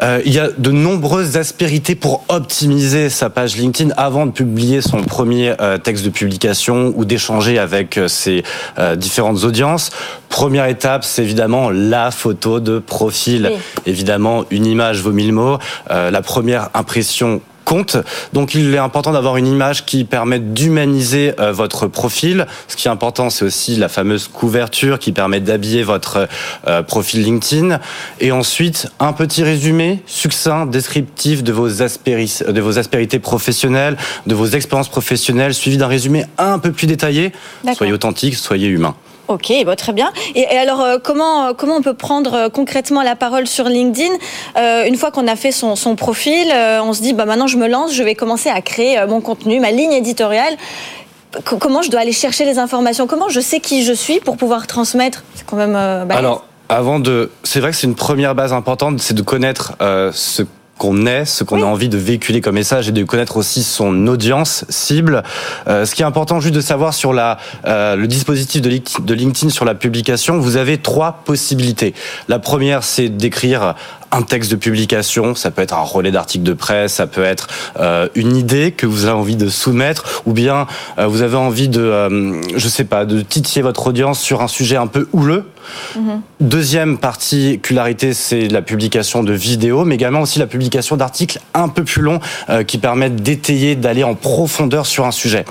Euh, 0.02 0.22
il 0.26 0.34
y 0.34 0.40
a 0.40 0.50
de 0.50 0.72
nombreuses 0.72 1.38
aspérités 1.38 1.96
pour 1.96 2.24
optimiser 2.30 3.10
sa 3.10 3.30
page 3.30 3.56
LinkedIn 3.58 3.94
avant 3.98 4.26
de 4.26 4.32
publier 4.32 4.82
son 4.82 5.04
premier 5.04 5.54
euh, 5.62 5.78
texte 5.78 6.04
de 6.04 6.10
publication 6.10 6.94
ou 6.96 7.06
d'échanger 7.06 7.60
avec 7.60 8.00
ses 8.08 8.44
différentes 8.98 9.44
audiences. 9.44 9.92
Première 10.30 10.66
étape, 10.66 11.04
c'est 11.04 11.24
évidemment 11.24 11.70
la 11.70 12.12
photo 12.12 12.60
de 12.60 12.80
profil. 12.80 13.52
Évidemment, 13.86 14.46
une 14.52 14.66
image 14.66 15.02
vaut 15.02 15.12
mille 15.12 15.34
mots. 15.34 15.58
la 15.90 16.22
première 16.22 16.70
impression 16.74 17.42
compte. 17.70 17.98
Donc 18.34 18.56
il 18.56 18.74
est 18.74 18.80
important 18.80 19.12
d'avoir 19.12 19.38
une 19.38 19.46
image 19.46 19.86
qui 19.86 20.04
permette 20.04 20.54
d'humaniser 20.54 21.34
euh, 21.40 21.52
votre 21.52 21.86
profil. 21.86 22.48
Ce 22.68 22.76
qui 22.76 22.88
est 22.88 22.92
important, 22.92 23.30
c'est 23.30 23.46
aussi 23.46 23.76
la 23.76 23.90
fameuse 23.90 24.28
couverture 24.28 24.98
qui 24.98 25.12
permet 25.12 25.40
d'habiller 25.40 25.84
votre 25.84 26.28
euh, 26.68 26.82
profil 26.82 27.22
LinkedIn. 27.24 27.80
Et 28.20 28.32
ensuite, 28.32 28.88
un 29.00 29.14
petit 29.14 29.44
résumé 29.44 30.02
succinct, 30.08 30.66
descriptif 30.66 31.44
de 31.44 31.54
vos, 31.54 31.70
de 31.70 32.62
vos 32.62 32.80
aspérités 32.80 33.20
professionnelles, 33.20 33.98
de 34.26 34.34
vos 34.34 34.48
expériences 34.48 34.90
professionnelles, 34.90 35.54
suivi 35.54 35.78
d'un 35.78 35.88
résumé 35.88 36.26
un 36.40 36.58
peu 36.58 36.72
plus 36.72 36.88
détaillé. 36.88 37.32
Soyez 37.76 37.94
authentique, 37.94 38.36
soyez 38.36 38.68
humain. 38.68 38.96
Ok, 39.30 39.54
bah, 39.64 39.76
très 39.76 39.94
bien. 39.94 40.12
Et, 40.34 40.48
alors, 40.48 40.82
euh, 40.82 40.98
comment, 41.02 41.54
comment 41.54 41.76
on 41.76 41.82
peut 41.84 41.94
prendre 41.94 42.34
euh, 42.34 42.50
concrètement 42.50 43.04
la 43.04 43.16
parole 43.16 43.46
sur 43.46 43.66
LinkedIn? 43.66 44.12
Euh, 44.58 44.86
Une 44.86 44.96
fois 44.96 45.12
qu'on 45.12 45.28
a 45.28 45.36
fait 45.36 45.52
son, 45.52 45.76
son 45.76 45.96
profil, 45.96 46.52
on 46.52 46.94
se 46.94 47.02
dit, 47.04 47.14
bah, 47.14 47.26
maintenant 47.26 47.46
je 47.46 47.58
me 47.58 47.68
lance, 47.68 47.94
je 47.94 48.02
vais 48.02 48.16
commencer 48.16 48.50
à 48.50 48.60
créer 48.62 48.98
mon 49.08 49.22
contenu, 49.22 49.60
ma 49.60 49.70
ligne 49.70 49.94
éditoriale. 49.94 50.58
comment 51.60 51.84
je 51.84 51.92
dois 51.92 52.02
aller 52.02 52.12
chercher 52.12 52.44
les 52.44 52.58
informations? 52.58 53.06
Comment 53.06 53.30
je 53.30 53.40
sais 53.40 53.60
qui 53.60 53.84
je 53.84 53.94
suis 53.94 54.20
pour 54.20 54.36
pouvoir 54.36 54.66
transmettre? 54.66 55.24
C'est 55.36 55.46
quand 55.46 55.58
même. 55.58 55.76
alors, 55.76 56.44
avant 56.68 57.00
de, 57.00 57.30
c'est 57.44 57.60
vrai 57.60 57.70
que 57.70 57.78
c'est 57.78 57.88
une 57.88 57.96
première 57.96 58.34
base 58.34 58.52
importante, 58.52 59.00
c'est 59.00 59.14
de 59.14 59.22
connaître 59.22 59.74
ce 60.12 60.42
qu'on 60.80 61.06
est, 61.06 61.26
ce 61.26 61.44
qu'on 61.44 61.62
a 61.62 61.66
envie 61.66 61.90
de 61.90 61.98
véhiculer 61.98 62.42
comme 62.42 62.56
message 62.56 62.90
et 62.90 62.92
de 62.92 63.04
connaître 63.04 63.38
aussi 63.38 63.62
son 63.62 64.08
audience 64.08 64.66
cible. 64.70 65.22
Euh, 65.68 65.86
ce 65.86 65.94
qui 65.94 66.02
est 66.02 66.06
important 66.06 66.40
juste 66.40 66.56
de 66.56 66.62
savoir 66.62 66.96
sur 66.96 67.14
la, 67.14 67.38
euh, 67.68 67.96
le 67.96 68.08
dispositif 68.08 68.62
de 68.62 69.14
LinkedIn 69.14 69.50
sur 69.50 69.66
la 69.66 69.76
publication, 69.76 70.40
vous 70.40 70.58
avez 70.58 70.80
trois 70.80 71.22
possibilités. 71.26 71.94
La 72.30 72.40
première, 72.40 72.84
c'est 72.84 73.10
d'écrire 73.10 73.76
un 74.12 74.22
texte 74.22 74.52
de 74.52 74.56
publication, 74.56 75.36
ça 75.36 75.52
peut 75.52 75.62
être 75.62 75.76
un 75.76 75.84
relais 75.84 76.12
d'article 76.12 76.44
de 76.44 76.54
presse, 76.54 76.94
ça 76.94 77.08
peut 77.08 77.24
être 77.24 77.48
euh, 77.80 78.08
une 78.16 78.36
idée 78.36 78.72
que 78.72 78.86
vous 78.86 79.06
avez 79.06 79.14
envie 79.14 79.36
de 79.36 79.50
soumettre, 79.50 80.24
ou 80.26 80.34
bien 80.34 80.68
euh, 80.98 81.08
vous 81.08 81.22
avez 81.22 81.38
envie 81.38 81.70
de, 81.70 81.82
euh, 81.82 82.42
je 82.56 82.68
sais 82.68 82.86
pas, 82.86 83.06
de 83.06 83.22
titiller 83.22 83.62
votre 83.62 83.88
audience 83.88 84.20
sur 84.20 84.42
un 84.42 84.48
sujet 84.48 84.78
un 84.78 84.88
peu 84.88 85.08
houleux. 85.14 85.46
Deuxième 86.40 86.98
particularité, 86.98 88.14
c'est 88.14 88.48
la 88.48 88.62
publication 88.62 89.24
de 89.24 89.34
vidéos, 89.34 89.86
mais 89.86 89.96
également 89.96 90.22
aussi 90.22 90.40
la 90.40 90.48
publication 90.48 90.98
d'articles 90.98 91.40
un 91.54 91.68
peu 91.68 91.84
plus 91.84 92.02
longs 92.02 92.20
qui 92.68 92.78
permettent 92.78 93.18
d'étayer, 93.18 93.76
d'aller 93.76 94.04
en 94.04 94.16
profondeur 94.16 94.86
sur 94.86 95.06
un 95.06 95.12
sujet. 95.12 95.46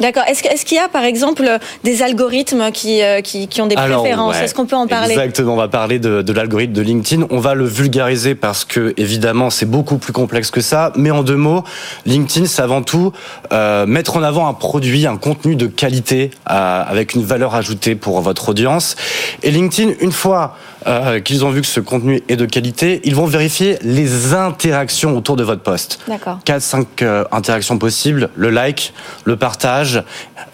D'accord. 0.00 0.24
Est-ce 0.26 0.64
qu'il 0.64 0.76
y 0.76 0.80
a 0.80 0.88
par 0.88 1.04
exemple 1.04 1.58
des 1.84 2.02
algorithmes 2.02 2.70
qui, 2.72 3.00
qui, 3.22 3.60
ont 3.60 3.66
des 3.66 3.74
préférences 3.74 4.36
Est-ce 4.36 4.54
qu'on 4.54 4.66
peut 4.66 4.76
en 4.76 4.86
parler 4.86 5.12
Exactement. 5.12 5.54
On 5.54 5.56
va 5.56 5.68
parler 5.68 5.98
de, 5.98 6.22
de 6.22 6.32
l'algorithme 6.32 6.72
de 6.72 6.82
LinkedIn. 6.82 7.26
On 7.30 7.38
va 7.38 7.54
le 7.54 7.64
vulgariser 7.64 8.34
parce 8.34 8.64
que 8.64 8.94
évidemment 8.96 9.50
c'est 9.50 9.66
beaucoup 9.66 9.98
plus 9.98 10.12
complexe 10.12 10.50
que 10.50 10.60
ça. 10.60 10.92
Mais 10.96 11.10
en 11.10 11.22
deux 11.22 11.36
mots, 11.36 11.64
LinkedIn 12.06 12.46
c'est 12.46 12.62
avant 12.62 12.82
tout 12.82 13.12
euh, 13.52 13.86
mettre 13.86 14.16
en 14.16 14.22
avant 14.22 14.48
un 14.48 14.54
produit, 14.54 15.06
un 15.06 15.16
contenu 15.16 15.56
de 15.56 15.66
qualité 15.66 16.30
euh, 16.50 16.82
avec 16.86 17.14
une 17.14 17.24
valeur 17.24 17.54
ajoutée 17.54 17.94
pour 17.94 18.20
votre 18.20 18.50
audience. 18.50 18.96
Et 19.42 19.50
LinkedIn, 19.50 19.94
une 20.00 20.12
fois 20.12 20.56
euh, 20.86 21.20
qu'ils 21.20 21.44
ont 21.44 21.50
vu 21.50 21.60
que 21.60 21.66
ce 21.66 21.80
contenu 21.80 22.22
est 22.28 22.36
de 22.36 22.46
qualité, 22.46 23.00
ils 23.04 23.14
vont 23.14 23.26
vérifier 23.26 23.78
les 23.82 24.34
interactions 24.34 25.16
autour 25.16 25.36
de 25.36 25.44
votre 25.44 25.62
poste. 25.62 26.00
D'accord. 26.08 26.38
4-5 26.44 26.86
euh, 27.02 27.24
interactions 27.32 27.78
possibles, 27.78 28.30
le 28.34 28.50
like, 28.50 28.92
le 29.24 29.36
partage, 29.36 30.02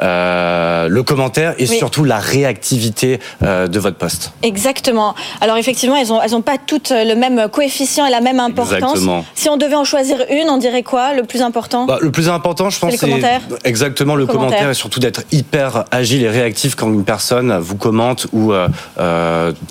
euh, 0.03 0.88
le 0.88 1.03
commentaire 1.03 1.55
et 1.59 1.67
surtout 1.67 2.05
la 2.05 2.19
réactivité 2.19 3.21
de 3.41 3.79
votre 3.79 3.97
poste. 3.97 4.33
Exactement. 4.43 5.14
Alors 5.41 5.57
effectivement, 5.57 5.97
elles 5.97 6.09
n'ont 6.09 6.21
elles 6.23 6.35
ont 6.35 6.43
pas 6.43 6.59
toutes 6.59 6.91
le 6.91 7.14
même 7.14 7.49
coefficient 7.49 8.07
et 8.07 8.11
la 8.11 8.21
même 8.21 8.41
importance. 8.41 8.75
Exactement. 8.75 9.25
Si 9.35 9.49
on 9.49 9.57
devait 9.57 9.75
en 9.75 9.85
choisir 9.85 10.25
une, 10.31 10.49
on 10.49 10.59
dirait 10.59 10.83
quoi 10.83 11.14
le 11.14 11.23
plus 11.23 11.43
important? 11.43 11.87
Bah, 11.87 11.99
Le 12.01 12.11
plus 12.11 12.29
important, 12.29 12.71
je 12.71 12.79
pense, 12.79 12.95
c'est 12.97 13.41
exactement 13.64 14.14
le, 14.14 14.27
commentaire. 14.27 14.71
et 14.71 14.75
surtout 14.75 15.01
d'être 15.01 15.23
hyper 15.33 15.85
agile 15.91 16.23
et 16.23 16.29
réactif 16.29 16.75
quand 16.75 16.88
une 16.93 17.05
personne 17.05 17.57
vous 17.59 17.77
commente 17.77 18.27
ou 18.33 18.53
a 18.53 18.69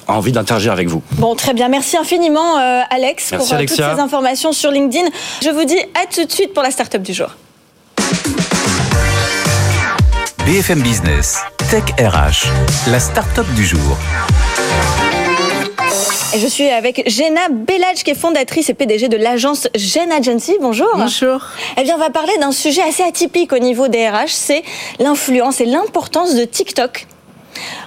envie 0.08 0.32
avec 0.52 0.88
vous. 0.88 1.02
Bon, 1.14 1.36
très 1.36 1.54
bien. 1.54 1.68
Merci 1.68 1.98
infiniment, 1.98 2.58
euh, 2.58 2.82
Alex, 2.90 3.32
pour 3.32 3.54
euh, 3.54 3.60
toutes 3.60 3.70
ces 3.70 3.84
informations 3.84 4.54
sur 4.54 4.72
LinkedIn. 4.72 5.08
Je 5.44 5.50
vous 5.50 5.66
dis 5.66 5.80
à 6.02 6.06
tout 6.14 6.26
de 6.26 6.32
suite 6.32 6.54
pour 6.54 6.64
la 6.64 6.72
start-up 6.72 7.02
du 7.02 7.14
jour. 7.14 7.30
BFM 10.46 10.82
Business, 10.82 11.40
Tech 11.70 11.84
RH, 12.00 12.48
la 12.90 13.00
start-up 13.00 13.46
du 13.56 13.66
jour. 13.66 13.98
Et 16.34 16.40
je 16.40 16.48
suis 16.48 16.70
avec 16.70 17.04
Jenna 17.08 17.50
Bellage, 17.50 18.04
qui 18.04 18.12
est 18.12 18.16
fondatrice 18.16 18.70
et 18.70 18.74
PDG 18.74 19.10
de 19.10 19.18
l'agence 19.18 19.68
Gen 19.76 20.12
Agency. 20.12 20.56
Bonjour. 20.62 20.90
Bonjour. 20.96 21.42
Eh 21.78 21.84
bien, 21.84 21.96
on 21.96 22.00
va 22.00 22.10
parler 22.10 22.38
d'un 22.40 22.52
sujet 22.52 22.82
assez 22.84 23.04
atypique 23.04 23.52
au 23.54 23.60
niveau 23.60 23.88
des 23.88 24.08
RH, 24.08 24.28
c'est 24.30 24.64
l'influence 25.00 25.62
et 25.62 25.66
l'importance 25.66 26.36
de 26.36 26.46
TikTok 26.46 27.08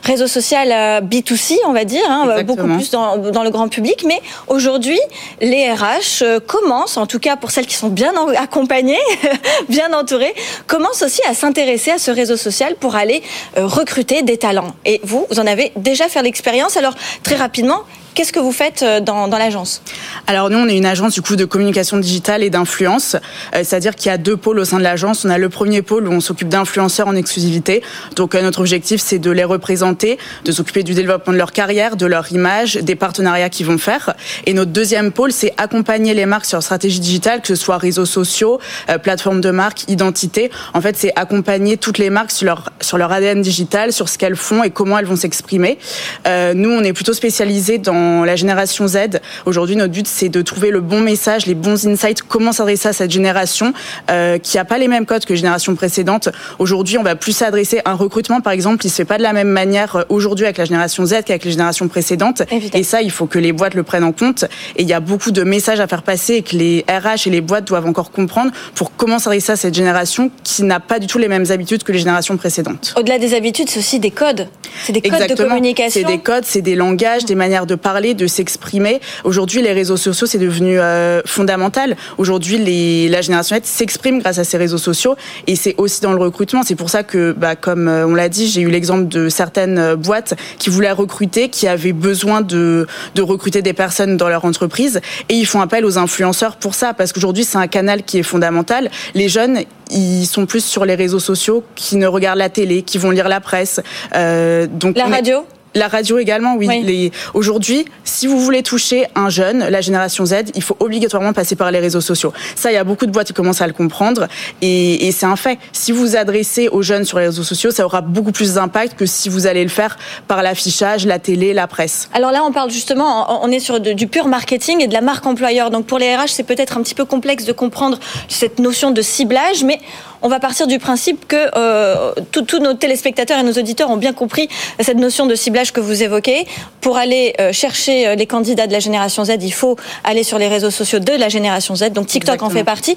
réseau 0.02 0.26
social 0.26 0.68
euh, 0.72 1.00
B2C, 1.00 1.56
on 1.66 1.72
va 1.72 1.84
dire, 1.84 2.04
hein, 2.08 2.42
beaucoup 2.44 2.66
plus 2.66 2.90
dans, 2.90 3.16
dans, 3.18 3.42
le 3.42 3.50
grand 3.50 3.68
public. 3.68 4.04
Mais 4.06 4.20
aujourd'hui, 4.48 4.98
les 5.40 5.70
RH 5.72 6.22
euh, 6.22 6.40
commencent, 6.40 6.96
en 6.96 7.06
tout 7.06 7.18
cas 7.18 7.36
pour 7.36 7.50
celles 7.50 7.66
qui 7.66 7.74
sont 7.74 7.88
bien 7.88 8.12
accompagnées, 8.36 8.98
bien 9.68 9.92
entourées, 9.92 10.34
commencent 10.66 11.02
aussi 11.02 11.20
à 11.28 11.34
s'intéresser 11.34 11.92
à 11.92 11.98
ce 11.98 12.10
réseau 12.10 12.36
social 12.36 12.76
pour 12.78 12.96
aller 12.96 13.22
euh, 13.56 13.66
recruter 13.66 14.22
des 14.22 14.36
talents. 14.36 14.74
Et 14.84 15.00
vous, 15.04 15.26
vous 15.30 15.40
en 15.40 15.46
avez 15.46 15.72
déjà 15.76 16.08
fait 16.08 16.22
l'expérience. 16.22 16.76
Alors, 16.76 16.94
très 17.22 17.36
rapidement, 17.36 17.84
Qu'est-ce 18.14 18.32
que 18.32 18.40
vous 18.40 18.52
faites 18.52 18.82
euh, 18.82 19.00
dans, 19.00 19.28
dans 19.28 19.38
l'agence? 19.38 19.82
Alors 20.26 20.50
nous, 20.50 20.58
on 20.58 20.66
est 20.66 20.76
une 20.76 20.86
agence 20.86 21.14
du 21.14 21.22
coup 21.22 21.36
de 21.36 21.44
communication 21.44 21.96
digitale 21.96 22.42
et 22.42 22.50
d'influence, 22.50 23.14
euh, 23.54 23.62
c'est-à-dire 23.62 23.94
qu'il 23.94 24.10
y 24.10 24.12
a 24.12 24.18
deux 24.18 24.36
pôles 24.36 24.58
au 24.58 24.64
sein 24.64 24.78
de 24.78 24.82
l'agence. 24.82 25.24
On 25.24 25.30
a 25.30 25.38
le 25.38 25.48
premier 25.48 25.80
pôle 25.82 26.08
où 26.08 26.12
on 26.12 26.20
s'occupe 26.20 26.48
d'influenceurs 26.48 27.06
en 27.06 27.14
exclusivité. 27.14 27.82
Donc 28.16 28.34
euh, 28.34 28.42
notre 28.42 28.60
objectif, 28.60 29.00
c'est 29.00 29.20
de 29.20 29.30
les 29.30 29.44
représenter, 29.44 30.18
de 30.44 30.50
s'occuper 30.50 30.82
du 30.82 30.94
développement 30.94 31.32
de 31.32 31.38
leur 31.38 31.52
carrière, 31.52 31.96
de 31.96 32.06
leur 32.06 32.32
image, 32.32 32.74
des 32.74 32.96
partenariats 32.96 33.48
qu'ils 33.48 33.66
vont 33.66 33.78
faire. 33.78 34.14
Et 34.44 34.54
notre 34.54 34.72
deuxième 34.72 35.12
pôle, 35.12 35.30
c'est 35.30 35.54
accompagner 35.56 36.12
les 36.12 36.26
marques 36.26 36.46
sur 36.46 36.56
leur 36.56 36.64
stratégie 36.64 37.00
digitale, 37.00 37.40
que 37.40 37.48
ce 37.48 37.54
soit 37.54 37.78
réseaux 37.78 38.06
sociaux, 38.06 38.58
plateformes 39.02 39.40
de 39.40 39.50
marque, 39.50 39.88
identité. 39.88 40.50
En 40.74 40.80
fait, 40.80 40.96
c'est 40.96 41.12
accompagner 41.14 41.76
toutes 41.76 41.98
les 41.98 42.10
marques 42.10 42.32
sur 42.32 42.46
leur 42.46 42.72
sur 42.80 42.98
leur 42.98 43.12
ADN 43.12 43.40
digital, 43.40 43.92
sur 43.92 44.08
ce 44.08 44.18
qu'elles 44.18 44.36
font 44.36 44.64
et 44.64 44.70
comment 44.70 44.98
elles 44.98 45.06
vont 45.06 45.16
s'exprimer. 45.16 45.78
nous, 46.26 46.70
on 46.70 46.82
est 46.82 46.92
plutôt 46.92 47.12
spécialisé 47.12 47.78
dans 47.78 47.99
dans 48.00 48.24
la 48.24 48.36
génération 48.36 48.86
Z. 48.86 49.20
Aujourd'hui, 49.46 49.76
notre 49.76 49.92
but, 49.92 50.06
c'est 50.06 50.28
de 50.28 50.42
trouver 50.42 50.70
le 50.70 50.80
bon 50.80 51.00
message, 51.00 51.46
les 51.46 51.54
bons 51.54 51.86
insights, 51.86 52.22
comment 52.22 52.52
s'adresser 52.52 52.88
à 52.88 52.92
cette 52.92 53.10
génération 53.10 53.72
euh, 54.10 54.38
qui 54.38 54.58
a 54.58 54.64
pas 54.64 54.78
les 54.78 54.88
mêmes 54.88 55.06
codes 55.06 55.24
que 55.24 55.32
les 55.32 55.38
générations 55.38 55.74
précédentes. 55.74 56.28
Aujourd'hui, 56.58 56.98
on 56.98 57.02
va 57.02 57.14
plus 57.14 57.32
s'adresser 57.32 57.80
à 57.84 57.90
un 57.90 57.94
recrutement, 57.94 58.40
par 58.40 58.52
exemple, 58.52 58.84
il 58.86 58.90
se 58.90 58.96
fait 58.96 59.04
pas 59.04 59.18
de 59.18 59.22
la 59.22 59.32
même 59.32 59.48
manière 59.48 59.96
euh, 59.96 60.02
aujourd'hui 60.08 60.44
avec 60.44 60.58
la 60.58 60.64
génération 60.64 61.04
Z 61.04 61.22
qu'avec 61.26 61.44
les 61.44 61.50
générations 61.50 61.88
précédentes. 61.88 62.42
Et 62.72 62.82
ça, 62.82 63.02
il 63.02 63.10
faut 63.10 63.26
que 63.26 63.38
les 63.38 63.52
boîtes 63.52 63.74
le 63.74 63.82
prennent 63.82 64.04
en 64.04 64.12
compte. 64.12 64.44
Et 64.76 64.82
il 64.82 64.88
y 64.88 64.92
a 64.92 65.00
beaucoup 65.00 65.30
de 65.30 65.42
messages 65.42 65.80
à 65.80 65.86
faire 65.86 66.02
passer 66.02 66.34
et 66.34 66.42
que 66.42 66.56
les 66.56 66.84
RH 66.88 67.26
et 67.26 67.30
les 67.30 67.40
boîtes 67.40 67.66
doivent 67.66 67.86
encore 67.86 68.10
comprendre 68.10 68.52
pour 68.74 68.96
comment 68.96 69.18
s'adresser 69.18 69.52
à 69.52 69.56
cette 69.56 69.74
génération 69.74 70.30
qui 70.44 70.62
n'a 70.62 70.80
pas 70.80 70.98
du 70.98 71.06
tout 71.06 71.18
les 71.18 71.28
mêmes 71.28 71.46
habitudes 71.50 71.82
que 71.82 71.92
les 71.92 71.98
générations 71.98 72.36
précédentes. 72.36 72.94
Au-delà 72.96 73.18
des 73.18 73.34
habitudes, 73.34 73.68
c'est 73.68 73.80
aussi 73.80 73.98
des 73.98 74.10
codes. 74.10 74.48
C'est 74.84 74.92
des 74.92 75.02
codes 75.02 75.28
de 75.28 75.34
communication. 75.34 76.00
C'est 76.00 76.06
des 76.06 76.18
codes, 76.18 76.44
c'est 76.44 76.62
des 76.62 76.74
langages, 76.74 77.24
des 77.24 77.34
manières 77.34 77.66
de 77.66 77.74
parler, 77.74 77.89
de 77.90 78.26
s'exprimer. 78.26 79.00
Aujourd'hui, 79.24 79.62
les 79.62 79.72
réseaux 79.72 79.96
sociaux, 79.96 80.26
c'est 80.26 80.38
devenu 80.38 80.78
euh, 80.78 81.22
fondamental. 81.26 81.96
Aujourd'hui, 82.18 82.56
les, 82.56 83.08
la 83.08 83.20
génération 83.20 83.56
Z 83.56 83.60
s'exprime 83.64 84.20
grâce 84.20 84.38
à 84.38 84.44
ces 84.44 84.56
réseaux 84.56 84.78
sociaux 84.78 85.16
et 85.46 85.56
c'est 85.56 85.74
aussi 85.76 86.00
dans 86.00 86.12
le 86.12 86.18
recrutement. 86.18 86.62
C'est 86.62 86.76
pour 86.76 86.88
ça 86.88 87.02
que, 87.02 87.32
bah, 87.32 87.56
comme 87.56 87.88
euh, 87.88 88.06
on 88.06 88.14
l'a 88.14 88.28
dit, 88.28 88.48
j'ai 88.48 88.60
eu 88.60 88.70
l'exemple 88.70 89.08
de 89.08 89.28
certaines 89.28 89.78
euh, 89.78 89.96
boîtes 89.96 90.34
qui 90.58 90.70
voulaient 90.70 90.92
recruter, 90.92 91.48
qui 91.48 91.66
avaient 91.66 91.92
besoin 91.92 92.42
de, 92.42 92.86
de 93.16 93.22
recruter 93.22 93.60
des 93.60 93.72
personnes 93.72 94.16
dans 94.16 94.28
leur 94.28 94.44
entreprise 94.44 95.00
et 95.28 95.34
ils 95.34 95.46
font 95.46 95.60
appel 95.60 95.84
aux 95.84 95.98
influenceurs 95.98 96.56
pour 96.56 96.74
ça 96.74 96.94
parce 96.94 97.12
qu'aujourd'hui, 97.12 97.44
c'est 97.44 97.58
un 97.58 97.66
canal 97.66 98.04
qui 98.04 98.18
est 98.18 98.22
fondamental. 98.22 98.88
Les 99.14 99.28
jeunes, 99.28 99.58
ils 99.90 100.26
sont 100.26 100.46
plus 100.46 100.64
sur 100.64 100.84
les 100.84 100.94
réseaux 100.94 101.18
sociaux, 101.18 101.64
qui 101.74 101.96
ne 101.96 102.06
regardent 102.06 102.38
la 102.38 102.50
télé, 102.50 102.82
qui 102.82 102.98
vont 102.98 103.10
lire 103.10 103.28
la 103.28 103.40
presse. 103.40 103.80
Euh, 104.14 104.68
donc 104.70 104.96
la 104.96 105.06
radio? 105.06 105.44
La 105.74 105.88
radio 105.88 106.18
également, 106.18 106.56
oui. 106.56 107.12
Aujourd'hui, 107.34 107.84
si 108.04 108.26
vous 108.26 108.40
voulez 108.40 108.62
toucher 108.62 109.06
un 109.14 109.28
jeune, 109.28 109.68
la 109.68 109.80
génération 109.80 110.24
Z, 110.26 110.34
il 110.54 110.62
faut 110.62 110.76
obligatoirement 110.80 111.32
passer 111.32 111.56
par 111.56 111.70
les 111.70 111.78
réseaux 111.78 112.00
sociaux. 112.00 112.32
Ça, 112.56 112.70
il 112.70 112.74
y 112.74 112.78
a 112.78 112.84
beaucoup 112.84 113.06
de 113.06 113.12
boîtes 113.12 113.28
qui 113.28 113.32
commencent 113.32 113.60
à 113.60 113.66
le 113.66 113.72
comprendre 113.72 114.26
et, 114.62 115.06
et 115.06 115.12
c'est 115.12 115.26
un 115.26 115.36
fait. 115.36 115.58
Si 115.72 115.92
vous 115.92 116.00
vous 116.00 116.16
adressez 116.16 116.68
aux 116.68 116.82
jeunes 116.82 117.04
sur 117.04 117.18
les 117.18 117.26
réseaux 117.26 117.42
sociaux, 117.42 117.70
ça 117.70 117.84
aura 117.84 118.00
beaucoup 118.00 118.32
plus 118.32 118.54
d'impact 118.54 118.96
que 118.96 119.06
si 119.06 119.28
vous 119.28 119.46
allez 119.46 119.62
le 119.62 119.70
faire 119.70 119.96
par 120.26 120.42
l'affichage, 120.42 121.06
la 121.06 121.18
télé, 121.18 121.52
la 121.52 121.66
presse. 121.66 122.08
Alors 122.14 122.32
là, 122.32 122.42
on 122.44 122.52
parle 122.52 122.70
justement, 122.70 123.44
on 123.44 123.50
est 123.50 123.60
sur 123.60 123.80
du 123.80 124.06
pur 124.06 124.26
marketing 124.26 124.82
et 124.82 124.88
de 124.88 124.92
la 124.92 125.00
marque 125.00 125.26
employeur. 125.26 125.70
Donc 125.70 125.86
pour 125.86 125.98
les 125.98 126.16
RH, 126.16 126.28
c'est 126.28 126.42
peut-être 126.42 126.76
un 126.76 126.82
petit 126.82 126.94
peu 126.94 127.04
complexe 127.04 127.44
de 127.44 127.52
comprendre 127.52 127.98
cette 128.28 128.58
notion 128.58 128.90
de 128.90 129.02
ciblage, 129.02 129.64
mais 129.64 129.80
on 130.22 130.28
va 130.28 130.40
partir 130.40 130.66
du 130.66 130.78
principe 130.78 131.26
que 131.26 131.50
euh, 131.56 132.12
tous 132.32 132.58
nos 132.58 132.74
téléspectateurs 132.74 133.38
et 133.38 133.42
nos 133.42 133.52
auditeurs 133.52 133.90
ont 133.90 133.96
bien 133.96 134.12
compris 134.12 134.48
cette 134.80 134.98
notion 134.98 135.26
de 135.26 135.34
ciblage 135.34 135.72
que 135.72 135.80
vous 135.80 136.02
évoquez. 136.02 136.46
Pour 136.80 136.96
aller 136.96 137.34
euh, 137.40 137.52
chercher 137.52 138.06
euh, 138.06 138.14
les 138.14 138.26
candidats 138.26 138.66
de 138.66 138.72
la 138.72 138.80
génération 138.80 139.24
Z, 139.24 139.36
il 139.40 139.52
faut 139.52 139.76
aller 140.04 140.22
sur 140.22 140.38
les 140.38 140.48
réseaux 140.48 140.70
sociaux 140.70 140.98
de 140.98 141.12
la 141.12 141.28
génération 141.28 141.74
Z. 141.74 141.90
Donc 141.90 142.06
TikTok 142.06 142.42
en 142.42 142.50
fait 142.50 142.64
partie. 142.64 142.96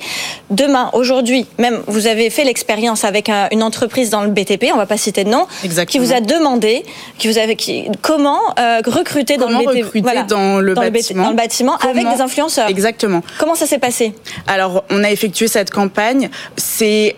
Demain, 0.49 0.89
aujourd'hui, 0.93 1.45
même 1.57 1.81
vous 1.88 2.07
avez 2.07 2.29
fait 2.29 2.43
l'expérience 2.43 3.03
avec 3.03 3.29
une 3.51 3.63
entreprise 3.63 4.09
dans 4.09 4.21
le 4.21 4.29
BTP, 4.29 4.65
on 4.73 4.77
va 4.77 4.86
pas 4.86 4.97
citer 4.97 5.23
de 5.23 5.29
nom, 5.29 5.47
qui 5.88 5.99
vous 5.99 6.13
a 6.13 6.21
demandé, 6.21 6.83
qui 7.17 7.27
vous 7.27 7.38
avait, 7.38 7.55
qui, 7.55 7.86
comment 8.01 8.39
recruter 8.86 9.38
dans 9.38 9.49
le 9.49 9.57
BTP, 9.57 9.97
dans, 10.27 10.59
le, 10.59 10.73
bâtiment, 10.73 11.23
dans 11.23 11.29
le 11.29 11.36
bâtiment 11.36 11.77
avec 11.77 12.07
des 12.07 12.21
influenceurs. 12.21 12.69
Exactement. 12.69 13.21
Comment 13.39 13.55
ça 13.55 13.65
s'est 13.65 13.79
passé? 13.79 14.13
Alors, 14.47 14.83
on 14.89 15.03
a 15.03 15.12
effectué 15.12 15.47
cette 15.47 15.71
campagne. 15.71 16.29
C'est 16.57 17.12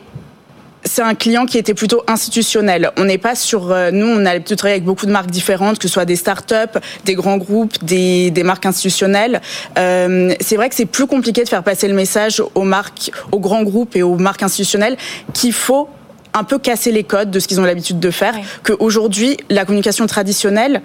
c'est 0.86 1.02
un 1.02 1.16
client 1.16 1.46
qui 1.46 1.58
était 1.58 1.74
plutôt 1.74 2.04
institutionnel. 2.08 2.92
On 2.98 3.06
n'est 3.06 3.18
pas 3.18 3.36
sur. 3.36 3.72
Euh, 3.72 3.92
nous, 3.92 4.08
on 4.08 4.20
a 4.20 4.34
l'habitude 4.34 4.56
de 4.56 4.58
travailler 4.58 4.76
avec 4.76 4.86
beaucoup 4.86 5.06
de 5.06 5.12
marques 5.12 5.32
différentes, 5.32 5.80
que 5.80 5.88
ce 5.88 5.94
soit 5.94 6.06
des 6.06 6.16
startups, 6.16 6.80
des 7.04 7.16
grands 7.16 7.38
groupes, 7.38 7.84
des, 7.84 8.32
des 8.32 8.44
marques 8.44 8.66
institutionnelles. 8.66 9.42
Euh, 9.78 10.34
c'est 10.40 10.56
vrai 10.56 10.70
que 10.70 10.76
c'est 10.76 10.86
plus 10.86 11.08
compliqué 11.08 11.44
de 11.44 11.50
faire 11.50 11.64
passer 11.64 11.88
le 11.88 11.96
message 11.96 12.42
aux 12.54 12.64
marques, 12.64 13.12
aux 13.32 13.40
grands 13.40 13.64
groupes 13.64 13.96
et 13.96 14.04
aux 14.04 14.18
marques 14.18 14.44
institutionnelles 14.44 14.98
qu'il 15.34 15.54
faut 15.54 15.90
un 16.34 16.44
peu 16.44 16.60
casser 16.60 16.92
les 16.92 17.04
codes 17.04 17.32
de 17.32 17.40
ce 17.40 17.48
qu'ils 17.48 17.60
ont 17.60 17.64
l'habitude 17.64 18.00
de 18.00 18.12
faire. 18.12 18.36
Qu'aujourd'hui, 18.64 19.38
la 19.50 19.66
communication 19.66 20.06
traditionnelle, 20.06 20.82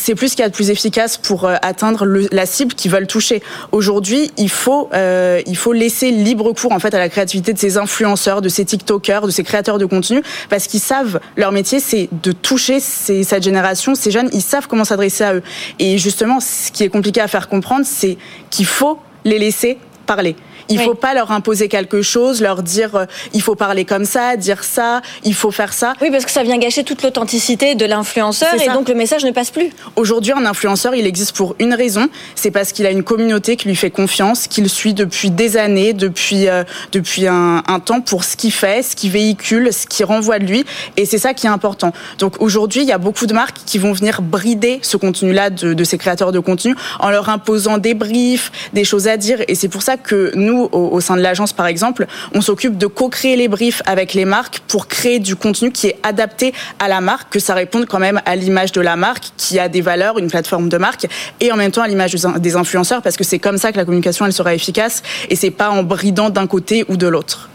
c'est 0.00 0.14
plus 0.14 0.28
ce 0.28 0.36
qu'il 0.36 0.42
y 0.42 0.46
a 0.46 0.48
de 0.48 0.54
plus 0.54 0.70
efficace 0.70 1.18
pour 1.18 1.44
euh, 1.44 1.56
atteindre 1.60 2.06
la 2.06 2.46
cible 2.46 2.74
qu'ils 2.74 2.90
veulent 2.90 3.06
toucher. 3.06 3.42
Aujourd'hui, 3.70 4.30
il 4.38 4.48
faut 4.48 4.88
euh, 4.94 5.42
il 5.46 5.56
faut 5.56 5.72
laisser 5.72 6.10
libre 6.10 6.52
cours 6.52 6.72
en 6.72 6.78
fait 6.78 6.94
à 6.94 6.98
la 6.98 7.08
créativité 7.10 7.52
de 7.52 7.58
ces 7.58 7.76
influenceurs, 7.76 8.40
de 8.40 8.48
ces 8.48 8.64
TikTokers, 8.64 9.26
de 9.26 9.30
ces 9.30 9.44
créateurs 9.44 9.78
de 9.78 9.84
contenu, 9.84 10.22
parce 10.48 10.66
qu'ils 10.66 10.80
savent 10.80 11.20
leur 11.36 11.52
métier, 11.52 11.80
c'est 11.80 12.08
de 12.22 12.32
toucher 12.32 12.80
ces, 12.80 13.24
cette 13.24 13.42
génération, 13.42 13.94
ces 13.94 14.10
jeunes, 14.10 14.30
ils 14.32 14.42
savent 14.42 14.68
comment 14.68 14.84
s'adresser 14.84 15.24
à 15.24 15.34
eux. 15.34 15.42
Et 15.78 15.98
justement, 15.98 16.40
ce 16.40 16.72
qui 16.72 16.82
est 16.82 16.88
compliqué 16.88 17.20
à 17.20 17.28
faire 17.28 17.48
comprendre, 17.48 17.84
c'est 17.84 18.16
qu'il 18.48 18.66
faut 18.66 18.98
les 19.24 19.38
laisser 19.38 19.78
parler. 20.06 20.34
Il 20.70 20.78
ne 20.78 20.84
faut 20.84 20.94
pas 20.94 21.14
leur 21.14 21.30
imposer 21.32 21.68
quelque 21.68 22.02
chose, 22.02 22.40
leur 22.40 22.62
dire 22.62 22.94
euh, 22.94 23.04
il 23.34 23.42
faut 23.42 23.54
parler 23.54 23.84
comme 23.84 24.04
ça, 24.04 24.36
dire 24.36 24.64
ça, 24.64 25.02
il 25.24 25.34
faut 25.34 25.50
faire 25.50 25.72
ça. 25.72 25.94
Oui, 26.00 26.10
parce 26.10 26.24
que 26.24 26.30
ça 26.30 26.42
vient 26.42 26.58
gâcher 26.58 26.84
toute 26.84 27.02
l'authenticité 27.02 27.74
de 27.74 27.84
l'influenceur 27.84 28.54
et 28.60 28.68
donc 28.68 28.88
le 28.88 28.94
message 28.94 29.24
ne 29.24 29.30
passe 29.30 29.50
plus. 29.50 29.70
Aujourd'hui, 29.96 30.32
un 30.32 30.46
influenceur, 30.46 30.94
il 30.94 31.06
existe 31.06 31.36
pour 31.36 31.56
une 31.58 31.74
raison, 31.74 32.08
c'est 32.34 32.50
parce 32.50 32.72
qu'il 32.72 32.86
a 32.86 32.90
une 32.90 33.02
communauté 33.02 33.56
qui 33.56 33.68
lui 33.68 33.76
fait 33.76 33.90
confiance, 33.90 34.46
qu'il 34.46 34.68
suit 34.68 34.94
depuis 34.94 35.30
des 35.30 35.56
années, 35.56 35.92
depuis 35.92 36.48
euh, 36.48 36.64
depuis 36.92 37.26
un, 37.26 37.62
un, 37.66 37.80
temps 37.80 38.00
pour 38.00 38.24
ce 38.24 38.36
qu'il 38.36 38.52
fait, 38.52 38.82
ce 38.82 38.94
qu'il 38.94 39.10
véhicule, 39.10 39.72
ce 39.72 39.86
qu'il 39.86 40.06
renvoie 40.06 40.38
de 40.38 40.44
lui, 40.44 40.64
et 40.96 41.04
c'est 41.04 41.18
ça 41.18 41.34
qui 41.34 41.46
est 41.46 41.50
important. 41.50 41.92
Donc 42.18 42.40
aujourd'hui, 42.40 42.82
il 42.82 42.88
y 42.88 42.92
a 42.92 42.98
beaucoup 42.98 43.26
de 43.26 43.34
marques 43.34 43.58
qui 43.66 43.78
vont 43.78 43.92
venir 43.92 44.22
brider 44.22 44.78
ce 44.82 44.96
contenu-là 44.96 45.50
de, 45.50 45.74
de 45.74 45.84
ces 45.84 45.98
créateurs 45.98 46.32
de 46.32 46.38
contenu 46.38 46.74
en 47.00 47.10
leur 47.10 47.28
imposant 47.28 47.78
des 47.78 47.94
briefs, 47.94 48.52
des 48.72 48.84
choses 48.84 49.08
à 49.08 49.16
dire, 49.16 49.38
et 49.48 49.54
c'est 49.54 49.68
pour 49.68 49.82
ça 49.82 49.96
que 49.96 50.32
nous 50.34 50.59
au, 50.72 51.00
sein 51.00 51.16
de 51.16 51.22
l'agence, 51.22 51.52
par 51.52 51.66
exemple, 51.66 52.06
on 52.34 52.40
s'occupe 52.40 52.76
de 52.76 52.86
co-créer 52.86 53.36
les 53.36 53.48
briefs 53.48 53.82
avec 53.86 54.14
les 54.14 54.24
marques 54.24 54.60
pour 54.68 54.88
créer 54.88 55.18
du 55.18 55.36
contenu 55.36 55.72
qui 55.72 55.88
est 55.88 55.98
adapté 56.02 56.52
à 56.78 56.88
la 56.88 57.00
marque, 57.00 57.32
que 57.32 57.38
ça 57.38 57.54
réponde 57.54 57.86
quand 57.86 57.98
même 57.98 58.20
à 58.26 58.36
l'image 58.36 58.72
de 58.72 58.80
la 58.80 58.96
marque, 58.96 59.24
qui 59.36 59.58
a 59.58 59.68
des 59.68 59.80
valeurs, 59.80 60.18
une 60.18 60.28
plateforme 60.28 60.68
de 60.68 60.76
marque, 60.76 61.06
et 61.40 61.52
en 61.52 61.56
même 61.56 61.70
temps 61.70 61.82
à 61.82 61.88
l'image 61.88 62.14
des 62.14 62.56
influenceurs, 62.56 63.02
parce 63.02 63.16
que 63.16 63.24
c'est 63.24 63.38
comme 63.38 63.58
ça 63.58 63.72
que 63.72 63.76
la 63.76 63.84
communication, 63.84 64.26
elle 64.26 64.32
sera 64.32 64.54
efficace, 64.54 65.02
et 65.28 65.36
c'est 65.36 65.50
pas 65.50 65.70
en 65.70 65.82
bridant 65.82 66.30
d'un 66.30 66.46
côté 66.46 66.84
ou 66.88 66.96
de 66.96 67.06
l'autre. 67.06 67.48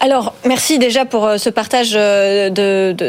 Alors, 0.00 0.34
merci 0.44 0.78
déjà 0.78 1.04
pour 1.04 1.26
euh, 1.26 1.36
ce 1.38 1.48
partage 1.48 1.92
euh, 1.94 2.50